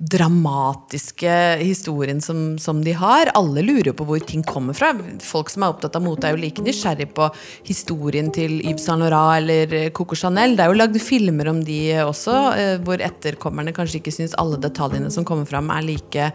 dramatiske 0.00 1.32
historien 1.60 2.20
som, 2.24 2.58
som, 2.58 2.80
de 2.84 2.94
har. 2.96 3.28
Alle 3.36 3.60
lurer 3.62 3.92
på 3.92 4.06
hvor 4.08 4.22
ting 4.24 4.42
kommer 4.46 4.76
fra. 4.76 4.94
Folk 5.20 5.52
som 5.52 5.64
er 5.64 5.74
opptatt 5.74 5.98
av 5.98 6.04
mote, 6.04 6.24
er 6.24 6.36
jo 6.36 6.40
like 6.40 6.64
nysgjerrig 6.64 7.10
på 7.16 7.28
historien 7.68 8.30
til 8.32 8.58
Yves 8.64 8.86
Saint 8.88 9.04
Laurent 9.04 9.42
eller 9.42 9.90
Coco 9.96 10.16
Chanel. 10.16 10.56
Det 10.56 10.64
er 10.64 10.72
jo 10.72 10.78
lagd 10.80 10.96
filmer 11.04 11.52
om 11.52 11.60
de 11.66 11.80
også, 12.06 12.36
eh, 12.56 12.74
hvor 12.86 13.04
etterkommerne 13.04 13.76
kanskje 13.76 14.00
ikke 14.00 14.14
syns 14.16 14.36
alle 14.40 14.60
detaljene 14.62 15.12
som 15.12 15.26
kommer 15.28 15.48
fram, 15.48 15.68
er 15.74 15.84
like, 15.84 16.30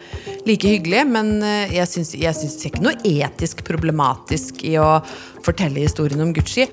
like 0.45 0.75
hyggelige. 0.75 1.07
Men 1.09 1.39
eh, 1.41 1.73
jeg 1.79 1.89
syns, 1.89 2.13
jeg 2.21 2.37
syns 2.37 2.69
ikke 2.69 2.85
noe 2.85 3.01
etisk 3.01 3.65
problematisk 3.65 4.61
i 4.67 4.77
å 4.77 4.99
fortelle 5.45 5.87
historien 5.87 6.21
om 6.21 6.35
Gucci. 6.37 6.69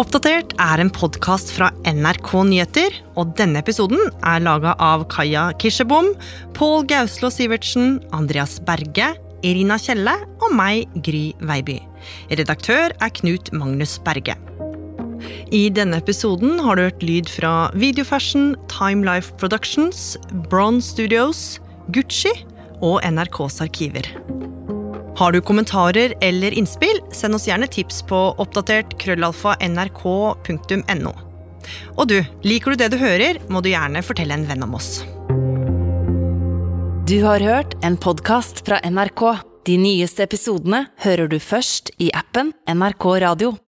Oppdatert 0.00 0.54
er 0.56 0.80
en 0.80 0.88
podkast 0.88 1.50
fra 1.52 1.66
NRK 1.84 2.30
Nyheter, 2.48 2.94
og 3.20 3.34
denne 3.36 3.60
episoden 3.60 4.00
er 4.24 4.40
laga 4.40 4.72
av 4.80 5.02
Kaja 5.12 5.50
Kirsebom, 5.60 6.14
Pål 6.56 6.86
Gauslå 6.88 7.28
Sivertsen, 7.28 7.98
Andreas 8.16 8.56
Berge, 8.64 9.10
Irina 9.44 9.76
Kjelle 9.82 10.14
og 10.40 10.54
meg, 10.56 10.88
Gry 11.04 11.34
Veiby. 11.44 11.76
Redaktør 12.32 12.94
er 12.96 13.12
Knut 13.18 13.52
Magnus 13.52 13.98
Berge. 14.06 14.38
I 15.52 15.66
denne 15.68 16.00
episoden 16.00 16.56
har 16.64 16.80
du 16.80 16.86
hørt 16.86 17.04
lyd 17.04 17.28
fra 17.28 17.68
Videofashion, 17.76 18.54
Time 18.72 19.04
Life 19.04 19.36
Productions, 19.36 20.14
Bronze 20.48 20.94
Studios, 20.94 21.58
Gucci 21.92 22.32
og 22.80 23.02
NRKs 23.04 23.60
arkiver. 23.66 24.08
Har 25.20 25.32
du 25.32 25.40
kommentarer 25.40 26.14
eller 26.20 26.54
innspill, 26.56 27.02
send 27.12 27.36
oss 27.36 27.44
gjerne 27.44 27.66
tips 27.68 27.98
på 28.08 28.18
oppdatert 28.40 28.94
krøllalfa 29.02 29.52
nrk.no. 29.60 31.12
Og 32.00 32.06
du, 32.08 32.16
liker 32.40 32.72
du 32.72 32.80
det 32.80 32.88
du 32.94 32.96
hører, 33.02 33.36
må 33.52 33.60
du 33.60 33.68
gjerne 33.68 34.00
fortelle 34.00 34.32
en 34.32 34.46
venn 34.48 34.64
om 34.64 34.78
oss. 34.78 35.02
Du 37.04 37.18
har 37.26 37.44
hørt 37.44 37.76
en 37.84 38.00
podkast 38.00 38.64
fra 38.64 38.80
NRK. 38.80 39.26
De 39.68 39.76
nyeste 39.76 40.24
episodene 40.24 40.86
hører 41.04 41.28
du 41.28 41.36
først 41.36 41.92
i 42.00 42.08
appen 42.16 42.54
NRK 42.64 43.10
Radio. 43.20 43.52